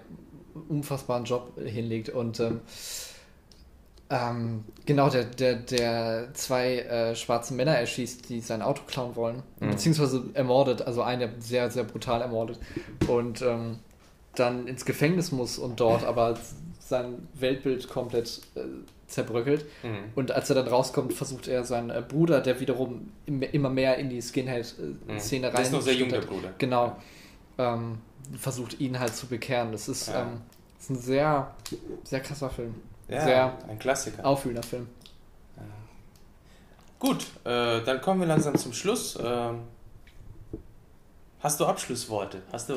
[0.68, 2.60] unfassbaren Job hinlegt und ähm,
[4.08, 9.42] ähm, genau, der, der, der zwei äh, schwarze Männer erschießt, die sein Auto klauen wollen.
[9.60, 9.70] Mhm.
[9.70, 12.60] Beziehungsweise ermordet, also einer sehr, sehr brutal ermordet.
[13.08, 13.78] Und ähm,
[14.34, 16.38] dann ins Gefängnis muss und dort aber
[16.78, 18.60] sein Weltbild komplett äh,
[19.08, 19.64] zerbröckelt.
[19.82, 20.12] Mhm.
[20.14, 23.98] Und als er dann rauskommt, versucht er seinen äh, Bruder, der wiederum im, immer mehr
[23.98, 25.54] in die Skinhead-Szene mhm.
[25.54, 25.62] rein.
[25.62, 26.54] ist noch sehr jung, der Bruder.
[26.58, 26.96] Genau.
[27.58, 27.98] Ähm,
[28.38, 29.72] versucht ihn halt zu bekehren.
[29.72, 30.22] Das ist, ja.
[30.22, 30.42] ähm,
[30.76, 31.54] das ist ein sehr,
[32.04, 32.74] sehr krasser Film.
[33.08, 34.24] Ja, Sehr ein Klassiker.
[34.24, 34.88] Auffühlender Film.
[35.56, 35.62] Ja.
[36.98, 39.16] Gut, äh, dann kommen wir langsam zum Schluss.
[39.22, 39.60] Ähm,
[41.40, 42.42] hast du Abschlussworte?
[42.52, 42.74] Hast du,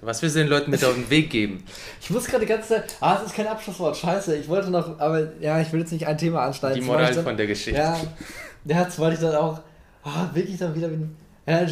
[0.00, 1.64] was willst du den Leuten mit auf den Weg geben?
[2.00, 4.36] Ich muss gerade die ganze Zeit, ah, es ist kein Abschlusswort, scheiße.
[4.36, 6.80] Ich wollte noch, aber ja, ich will jetzt nicht ein Thema anschneiden.
[6.80, 7.78] Die Moral dann, von der Geschichte.
[7.78, 7.96] Ja,
[8.64, 9.60] ja, jetzt wollte ich dann auch,
[10.04, 10.88] ah, wirklich dann wieder,
[11.46, 11.66] ja,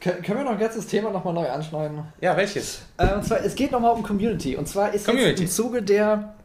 [0.00, 2.02] Können wir noch ein ganzes Thema nochmal neu anschneiden?
[2.20, 2.80] Ja, welches?
[2.96, 4.56] Äh, und zwar, es geht nochmal um Community.
[4.56, 5.42] Und zwar ist Community.
[5.42, 6.35] im Zuge der,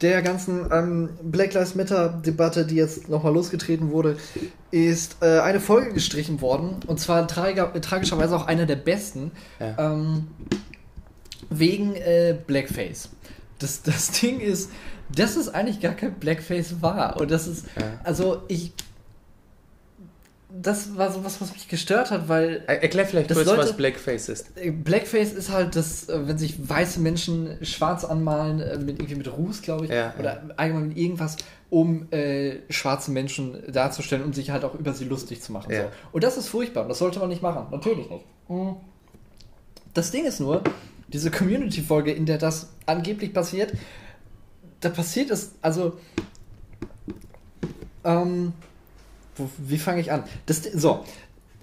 [0.00, 4.16] der ganzen ähm, Black Lives Matter-Debatte, die jetzt nochmal losgetreten wurde,
[4.70, 6.80] ist äh, eine Folge gestrichen worden.
[6.86, 9.30] Und zwar tragiger, tragischerweise auch eine der besten.
[9.58, 9.92] Ja.
[9.92, 10.28] Ähm,
[11.48, 13.08] wegen äh, Blackface.
[13.58, 14.70] Das, das Ding ist,
[15.14, 17.20] dass es eigentlich gar kein Blackface war.
[17.20, 18.00] Und das ist, ja.
[18.04, 18.72] also ich
[20.62, 22.62] das war so was, was mich gestört hat, weil.
[22.66, 24.56] Erklär vielleicht kurz, Leute, was Blackface ist.
[24.56, 29.16] Äh, Blackface ist halt das, äh, wenn sich weiße Menschen schwarz anmalen, äh, mit, irgendwie
[29.16, 30.54] mit Ruß, glaube ich, ja, oder ja.
[30.56, 31.36] allgemein mit irgendwas,
[31.70, 35.72] um äh, schwarze Menschen darzustellen und um sich halt auch über sie lustig zu machen.
[35.72, 35.82] Ja.
[35.82, 35.88] So.
[36.12, 37.66] Und das ist furchtbar und das sollte man nicht machen.
[37.70, 38.24] Natürlich nicht.
[38.48, 38.76] Mhm.
[39.94, 40.62] Das Ding ist nur,
[41.08, 43.72] diese Community-Folge, in der das angeblich passiert,
[44.80, 45.98] da passiert es, also.
[48.04, 48.52] Ähm,
[49.36, 50.24] wo, wie fange ich an?
[50.46, 51.04] Das, so,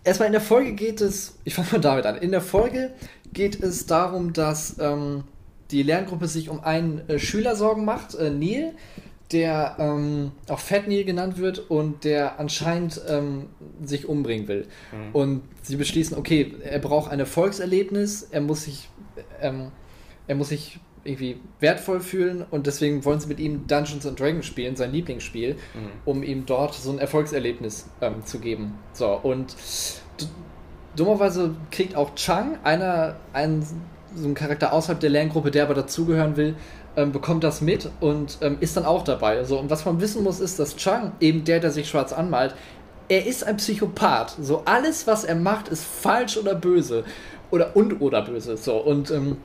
[0.03, 2.17] erstmal in der Folge geht es, ich fange mal damit an.
[2.17, 2.93] In der Folge
[3.31, 5.23] geht es darum, dass ähm,
[5.71, 8.73] die Lerngruppe sich um einen äh, Schüler Sorgen macht, äh, Neil,
[9.31, 13.47] der ähm, auch Fat Neil genannt wird und der anscheinend ähm,
[13.83, 14.67] sich umbringen will.
[14.91, 15.15] Mhm.
[15.15, 18.89] Und sie beschließen, okay, er braucht ein Erfolgserlebnis, er muss sich,
[19.41, 19.71] ähm,
[20.27, 24.45] er muss sich irgendwie wertvoll fühlen und deswegen wollen sie mit ihm Dungeons and Dragons
[24.45, 25.89] spielen, sein Lieblingsspiel, mhm.
[26.05, 28.75] um ihm dort so ein Erfolgserlebnis ähm, zu geben.
[28.93, 29.55] So, und
[30.95, 33.65] dummerweise kriegt auch Chang, einer, einen,
[34.15, 36.55] so ein Charakter außerhalb der Lerngruppe, der aber dazugehören will,
[36.95, 39.37] ähm, bekommt das mit und ähm, ist dann auch dabei.
[39.37, 42.55] Also, und was man wissen muss, ist, dass Chang, eben der, der sich schwarz anmalt,
[43.09, 44.37] er ist ein Psychopath.
[44.39, 47.03] So alles, was er macht, ist falsch oder böse.
[47.51, 48.57] Oder und oder böse.
[48.57, 49.37] So, und ähm,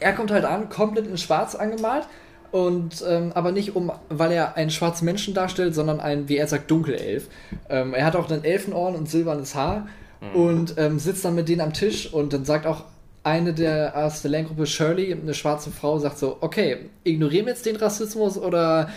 [0.00, 2.06] er kommt halt an, komplett in schwarz angemalt.
[2.50, 6.46] Und ähm, aber nicht um, weil er einen schwarzen Menschen darstellt, sondern ein, wie er
[6.46, 7.28] sagt, Dunkelelf.
[7.68, 9.86] Ähm, er hat auch ein Elfenohren und silbernes Haar
[10.22, 10.40] mhm.
[10.40, 12.84] und ähm, sitzt dann mit denen am Tisch und dann sagt auch
[13.22, 17.66] eine der aus der Lerngruppe Shirley, eine schwarze Frau, sagt so, okay, ignorieren wir jetzt
[17.66, 18.88] den Rassismus oder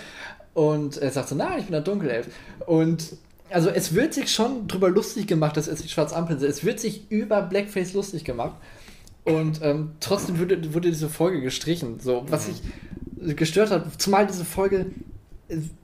[0.54, 2.28] und er sagt so, nein, ich bin ein Dunkelelf.
[2.66, 3.18] Und
[3.49, 6.49] also es wird sich schon drüber lustig gemacht, dass er sich schwarz anpinselt.
[6.49, 8.56] Es wird sich über Blackface lustig gemacht.
[9.24, 12.00] Und ähm, trotzdem wurde, wurde diese Folge gestrichen.
[12.00, 12.62] So, was sich
[13.36, 14.88] gestört hat, zumal diese Folge,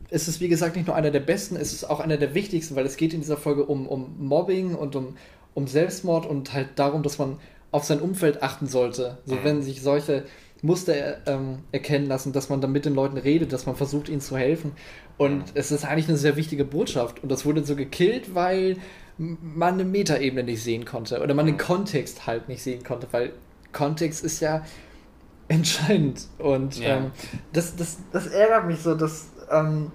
[0.10, 2.76] es ist wie gesagt nicht nur einer der besten, es ist auch einer der wichtigsten,
[2.76, 5.18] weil es geht in dieser Folge um, um Mobbing und um,
[5.54, 7.38] um Selbstmord und halt darum, dass man
[7.72, 9.20] auf sein Umfeld achten sollte.
[9.26, 9.40] So, mhm.
[9.44, 10.24] wenn sich solche
[10.64, 14.22] Muster ähm, erkennen lassen, dass man dann mit den Leuten redet, dass man versucht, ihnen
[14.22, 14.72] zu helfen.
[15.18, 15.44] Und mhm.
[15.54, 17.22] es ist eigentlich eine sehr wichtige Botschaft.
[17.22, 18.78] Und das wurde so gekillt, weil
[19.18, 23.34] man eine Metaebene nicht sehen konnte oder man den Kontext halt nicht sehen konnte, weil
[23.74, 24.64] Kontext ist ja
[25.48, 26.98] entscheidend und ja.
[26.98, 27.12] ähm,
[27.54, 29.92] das, das, das ärgert mich so, dass ähm,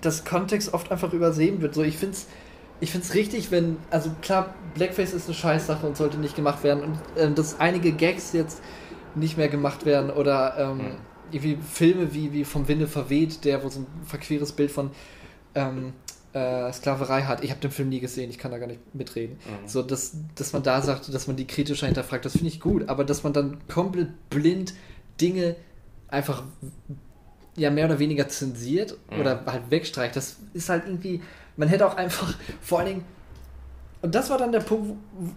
[0.00, 1.74] das Kontext oft einfach übersehen wird.
[1.74, 2.26] So, ich finde es
[2.80, 6.82] ich find's richtig, wenn, also klar, Blackface ist eine Scheißsache und sollte nicht gemacht werden
[6.82, 8.62] und ähm, dass einige Gags jetzt
[9.14, 10.94] nicht mehr gemacht werden oder ähm, mhm.
[11.30, 14.90] irgendwie Filme wie, wie vom Winde verweht, der wo so ein verqueres Bild von
[15.54, 15.92] ähm,
[16.32, 17.42] äh, Sklaverei hat.
[17.42, 19.36] Ich habe den Film nie gesehen, ich kann da gar nicht mitreden.
[19.36, 19.68] Mhm.
[19.68, 22.88] So, dass, dass man da sagt, dass man die kritischer hinterfragt, das finde ich gut,
[22.88, 24.74] aber dass man dann komplett blind
[25.20, 25.56] Dinge
[26.08, 26.42] einfach
[27.56, 29.20] ja mehr oder weniger zensiert mhm.
[29.20, 31.20] oder halt wegstreicht, das ist halt irgendwie,
[31.56, 33.04] man hätte auch einfach vor allen Dingen,
[34.02, 34.96] und das war dann der Punkt,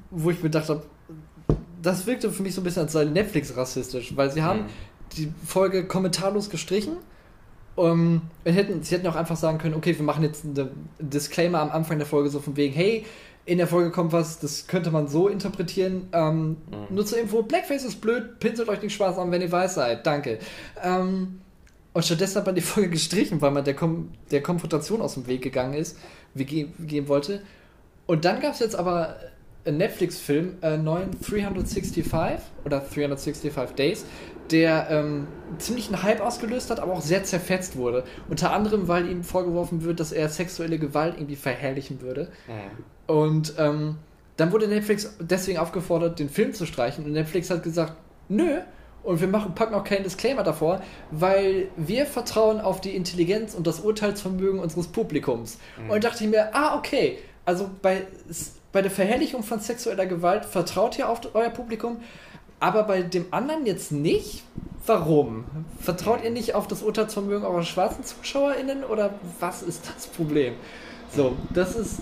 [0.10, 0.84] wo ich mir gedacht habe,
[1.82, 4.68] das wirkte für mich so ein bisschen als sei Netflix rassistisch, weil sie haben mhm.
[5.18, 6.98] die Folge kommentarlos gestrichen
[7.76, 11.60] um, ähm, hätten, sie hätten auch einfach sagen können, okay, wir machen jetzt einen Disclaimer
[11.60, 13.06] am Anfang der Folge so von wegen, hey,
[13.46, 16.08] in der Folge kommt was, das könnte man so interpretieren.
[16.14, 16.56] Ähm, mhm.
[16.90, 20.06] Nur zur Info, Blackface ist blöd, pinselt euch nicht Spaß an, wenn ihr weiß seid.
[20.06, 20.40] Danke.
[20.82, 21.42] Ähm,
[21.94, 25.28] und stattdessen hat man die Folge gestrichen, weil man der, Kom der Konfrontation aus dem
[25.28, 25.98] Weg gegangen ist,
[26.34, 27.42] wie, ge gehen wollte.
[28.06, 29.18] Und dann gab es jetzt aber
[29.66, 32.06] einen Netflix-Film, äh, neuen 365
[32.66, 34.06] oder 365 Days,
[34.52, 35.28] der ähm,
[35.58, 38.04] ziemlich einen Hype ausgelöst hat, aber auch sehr zerfetzt wurde.
[38.30, 42.30] Unter anderem, weil ihm vorgeworfen wird, dass er sexuelle Gewalt irgendwie verherrlichen würde.
[42.48, 43.14] Mhm.
[43.16, 43.96] Und ähm,
[44.38, 47.06] dann wurde Netflix deswegen aufgefordert, den Film zu streichen.
[47.06, 47.94] Und Netflix hat gesagt,
[48.30, 48.60] nö,
[49.04, 50.82] und wir machen, packen auch keinen Disclaimer davor,
[51.12, 55.60] weil wir vertrauen auf die Intelligenz und das Urteilsvermögen unseres Publikums.
[55.78, 55.90] Mhm.
[55.90, 58.08] Und dachte ich mir, ah, okay, also bei,
[58.72, 61.98] bei der Verherrlichung von sexueller Gewalt vertraut ihr auf euer Publikum,
[62.64, 64.44] aber bei dem anderen jetzt nicht?
[64.86, 65.44] Warum?
[65.82, 70.54] Vertraut ihr nicht auf das Urteilsvermögen eurer schwarzen ZuschauerInnen oder was ist das Problem?
[71.14, 71.98] So, das ist.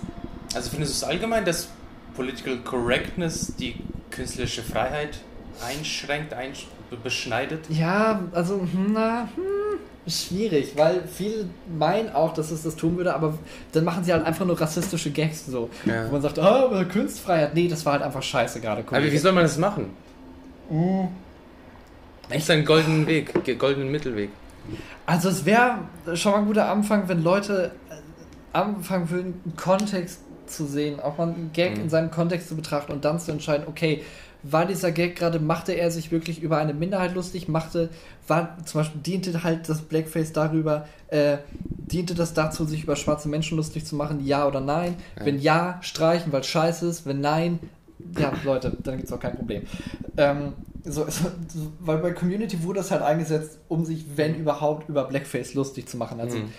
[0.53, 1.69] Also findest du es allgemein, dass
[2.15, 3.75] Political Correctness die
[4.11, 5.21] künstlerische Freiheit
[5.67, 6.67] einschränkt, einsch
[7.03, 7.65] beschneidet?
[7.69, 10.11] Ja, also, na, hm.
[10.11, 11.45] schwierig, weil viele
[11.75, 13.35] meinen auch, dass es das tun würde, aber
[13.71, 15.71] dann machen sie halt einfach nur rassistische Gags so.
[15.85, 16.07] Ja.
[16.07, 17.55] Wo man sagt, oh, Kunstfreiheit.
[17.55, 18.83] Nee, das war halt einfach scheiße gerade.
[18.85, 19.89] Aber wie soll man das machen?
[20.71, 21.09] Mhm.
[22.29, 24.29] Echt einen goldenen Weg, goldenen Mittelweg.
[25.05, 25.79] Also es wäre
[26.13, 27.95] schon mal ein guter Anfang, wenn Leute äh,
[28.57, 31.83] anfangen würden, einen Kontext zu sehen, auch mal einen Gag mhm.
[31.83, 34.03] in seinem Kontext zu betrachten und dann zu entscheiden, okay,
[34.43, 37.89] war dieser Gag gerade, machte er sich wirklich über eine Minderheit lustig, machte,
[38.27, 43.29] war zum Beispiel, diente halt das Blackface darüber, äh, diente das dazu, sich über schwarze
[43.29, 44.95] Menschen lustig zu machen, ja oder nein?
[45.19, 45.25] Ja.
[45.25, 47.59] Wenn ja, streichen, weil es scheiße ist, wenn nein,
[48.17, 49.63] ja, Leute, dann gibt es auch kein Problem.
[50.17, 51.31] Ähm, so, so,
[51.79, 55.97] weil bei Community wurde das halt eingesetzt, um sich, wenn überhaupt, über Blackface lustig zu
[55.97, 56.19] machen.
[56.19, 56.51] Also, mhm.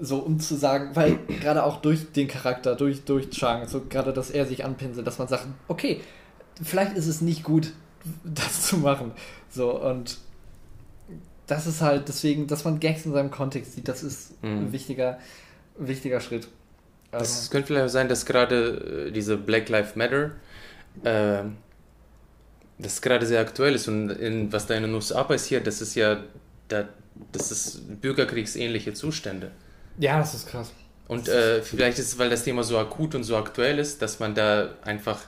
[0.00, 4.12] so um zu sagen, weil gerade auch durch den Charakter, durch, durch Chang, so gerade,
[4.12, 6.00] dass er sich anpinselt, dass man sagt, okay,
[6.62, 7.72] vielleicht ist es nicht gut,
[8.24, 9.12] das zu machen.
[9.50, 10.18] So, und
[11.46, 14.58] das ist halt deswegen, dass man Gags in seinem Kontext sieht, das ist mhm.
[14.58, 15.18] ein wichtiger,
[15.78, 16.48] wichtiger Schritt.
[17.10, 20.32] Es also, könnte vielleicht sein, dass gerade äh, diese Black Lives Matter,
[21.04, 21.44] äh,
[22.78, 25.94] das gerade sehr aktuell ist und in, was da in den USA passiert, das ist
[25.94, 26.22] ja,
[26.68, 26.88] da,
[27.32, 29.50] das ist bürgerkriegsähnliche Zustände.
[29.98, 30.72] Ja, das ist krass.
[31.08, 34.20] Und äh, vielleicht ist es, weil das Thema so akut und so aktuell ist, dass
[34.20, 35.22] man da einfach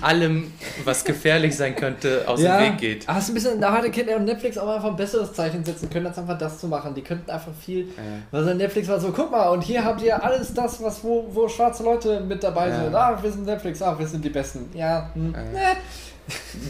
[0.00, 0.52] allem,
[0.84, 3.08] was gefährlich sein könnte, aus ja, dem Weg geht.
[3.08, 5.90] Hast du ein bisschen, da hatte Kid und Netflix auch einfach ein besseres Zeichen setzen
[5.90, 6.94] können, als einfach das zu machen.
[6.94, 7.92] Die könnten einfach viel, ja.
[8.30, 11.48] weil Netflix war so, guck mal, und hier habt ihr alles das, was wo, wo
[11.48, 12.84] schwarze Leute mit dabei ja.
[12.84, 12.94] sind.
[12.94, 14.70] Ah, wir sind Netflix, ah, wir sind die Besten.
[14.74, 15.34] Ja, hm.
[15.34, 15.72] ja.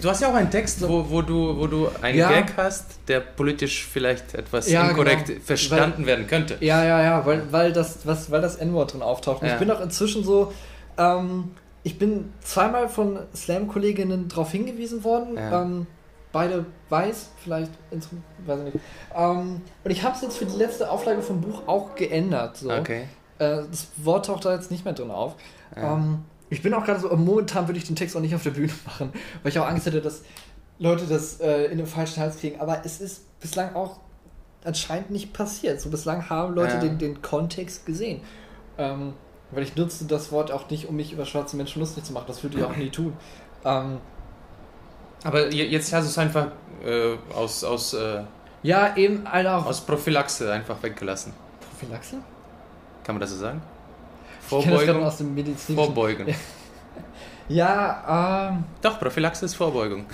[0.02, 2.28] Du hast ja auch einen Text, wo, wo, du, wo du einen ja.
[2.28, 5.40] Gag hast, der politisch vielleicht etwas ja, inkorrekt genau.
[5.44, 6.56] verstanden weil, werden könnte.
[6.60, 9.42] Ja, ja, ja, weil, weil das, was, weil das N-Wort drin auftaucht.
[9.42, 10.52] Und ich bin auch inzwischen so,
[10.98, 11.50] ähm,
[11.84, 15.36] ich bin zweimal von Slam-Kolleginnen darauf hingewiesen worden.
[15.36, 15.62] Ja.
[15.62, 15.86] Ähm,
[16.32, 18.84] beide weiß, vielleicht, weiß ich nicht.
[19.14, 22.56] Ähm, und ich habe es jetzt für die letzte Auflage vom Buch auch geändert.
[22.56, 22.70] So.
[22.70, 23.02] Okay.
[23.38, 25.36] Äh, das Wort taucht da jetzt nicht mehr drin auf.
[25.76, 25.94] Ja.
[25.94, 28.50] Ähm, ich bin auch gerade so, momentan würde ich den Text auch nicht auf der
[28.50, 29.12] Bühne machen,
[29.42, 30.22] weil ich auch Angst hätte, dass
[30.78, 32.60] Leute das äh, in den falschen Hals kriegen.
[32.60, 34.00] Aber es ist bislang auch
[34.64, 35.82] anscheinend nicht passiert.
[35.82, 36.80] So bislang haben Leute ja.
[36.80, 38.22] den, den Kontext gesehen.
[38.78, 39.12] Ähm,
[39.50, 42.24] weil ich nutze das Wort auch nicht, um mich über schwarze Menschen lustig zu machen.
[42.26, 43.14] Das würde ich auch nie tun.
[43.64, 43.98] Ähm,
[45.22, 46.48] aber jetzt hast du es einfach
[46.84, 48.22] äh, aus, aus, äh,
[48.62, 51.32] ja, eben, Alter, aus Prophylaxe einfach weggelassen.
[51.60, 52.16] Prophylaxe?
[53.02, 53.62] Kann man das so sagen?
[54.40, 55.02] Vorbeugung.
[55.02, 55.74] aus dem Medizin.
[55.74, 56.34] Vorbeugen.
[57.48, 58.64] ja, ähm.
[58.82, 60.04] Doch, Prophylaxe ist Vorbeugung.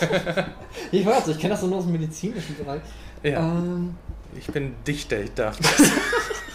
[0.92, 2.82] ich weiß, ich kenne das nur aus dem medizinischen Bereich.
[3.22, 3.40] Ja.
[3.40, 3.96] Ähm,
[4.36, 5.90] ich bin Dichter, ich darf das.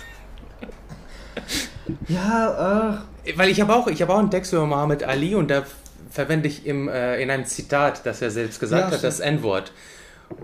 [2.07, 3.37] Ja, äh.
[3.37, 5.63] Weil ich habe auch, hab auch einen Text über Muhammad Ali und da
[6.09, 9.71] verwende ich im, äh, in einem Zitat, das er selbst gesagt ja, hat, das N-Wort.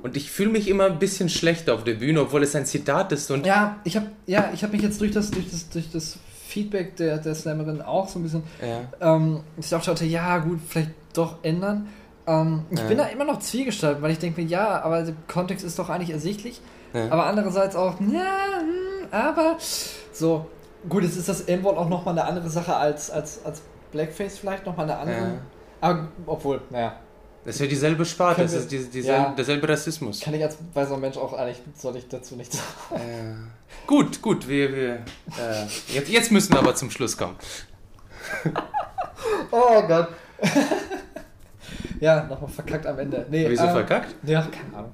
[0.02, 3.12] Und ich fühle mich immer ein bisschen schlecht auf der Bühne, obwohl es ein Zitat
[3.12, 3.32] ist.
[3.32, 6.18] Und ja, ich habe ja, hab mich jetzt durch das, durch das, durch das
[6.48, 8.44] Feedback der, der Slammerin auch so ein bisschen.
[8.62, 9.16] Ja.
[9.16, 11.90] Ähm, ich auch dachte, ja, gut, vielleicht doch ändern.
[12.26, 12.86] Ähm, ich ja.
[12.86, 15.90] bin da immer noch zwiegestalt, weil ich denke mir, ja, aber der Kontext ist doch
[15.90, 16.62] eigentlich ersichtlich.
[16.94, 17.10] Ja.
[17.10, 19.58] Aber andererseits auch, ja, hm, aber
[20.12, 20.46] so.
[20.90, 23.62] Gut, jetzt ist das N-Wort auch nochmal eine andere Sache als, als, als
[23.92, 25.18] Blackface vielleicht, nochmal eine andere.
[25.18, 25.42] Ja.
[25.82, 26.98] Aber, obwohl, naja.
[27.46, 30.22] Das ist ja dieselbe Sparte, das ist die, dieselbe, ja, derselbe Rassismus.
[30.22, 33.02] Kann ich als weißer Mensch auch eigentlich, soll ich dazu nichts sagen.
[33.02, 37.36] Äh, gut, gut, wir, wir äh, jetzt, jetzt müssen wir aber zum Schluss kommen.
[39.52, 40.08] oh Gott.
[42.00, 43.26] ja, nochmal verkackt am Ende.
[43.30, 44.16] Nee, Wieso ähm, verkackt?
[44.24, 44.92] Ja, keine Ahnung.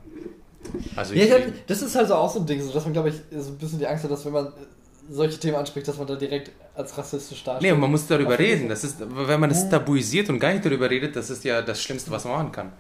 [0.96, 2.84] Also ich, ja, ich hab, das ist halt so auch so ein Ding, so dass
[2.84, 4.52] man, glaube ich, so ein bisschen die Angst hat, dass wenn man
[5.10, 7.74] solche Themen anspricht, dass man da direkt als rassistisch darstellt.
[7.74, 8.70] Nee, man muss darüber reden.
[8.70, 11.82] Das ist, wenn man es tabuisiert und gar nicht darüber redet, das ist ja das
[11.82, 12.72] Schlimmste, was man machen kann.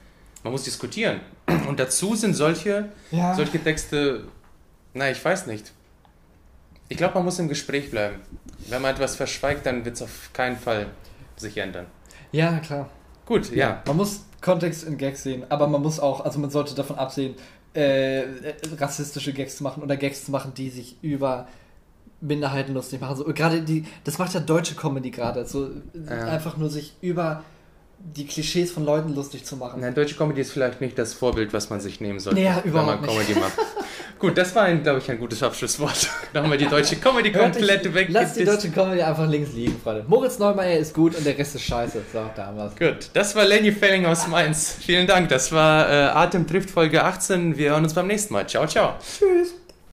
[0.43, 1.19] Man muss diskutieren.
[1.67, 3.33] Und dazu sind solche, ja.
[3.35, 4.23] solche Texte,
[4.93, 5.73] na, ich weiß nicht.
[6.87, 8.17] Ich glaube, man muss im Gespräch bleiben.
[8.67, 10.87] Wenn man etwas verschweigt, dann wird es auf keinen Fall
[11.35, 11.87] sich ändern.
[12.31, 12.89] Ja, klar.
[13.25, 13.57] Gut, ja.
[13.57, 13.83] ja.
[13.85, 17.35] Man muss Kontext in Gags sehen, aber man muss auch, also man sollte davon absehen,
[17.73, 18.23] äh,
[18.77, 21.47] rassistische Gags zu machen oder Gags zu machen, die sich über
[22.21, 23.15] Minderheiten lustig machen.
[23.15, 25.45] So, gerade die, das macht ja deutsche Comedy gerade.
[25.45, 26.25] So ja.
[26.25, 27.43] einfach nur sich über
[27.99, 29.81] die Klischees von Leuten lustig zu machen.
[29.81, 32.85] Nein, deutsche Comedy ist vielleicht nicht das Vorbild, was man sich nehmen sollte, naja, wenn
[32.85, 33.53] man Comedy macht.
[34.19, 36.09] Gut, das war, glaube ich, ein gutes Abschlusswort.
[36.31, 38.09] Da haben wir die deutsche Comedy komplett weg.
[38.11, 40.05] Lass die deutsche Comedy einfach links liegen, Freunde.
[40.07, 42.03] Moritz Neumeier ist gut und der Rest ist scheiße.
[42.13, 42.75] So, da haben wir's.
[42.75, 44.77] Gut, das war Lenny Felling aus Mainz.
[44.79, 45.29] Vielen Dank.
[45.29, 47.57] Das war äh, Atem trifft Folge 18.
[47.57, 48.47] Wir hören uns beim nächsten Mal.
[48.47, 48.93] Ciao, ciao.
[48.99, 49.55] Tschüss.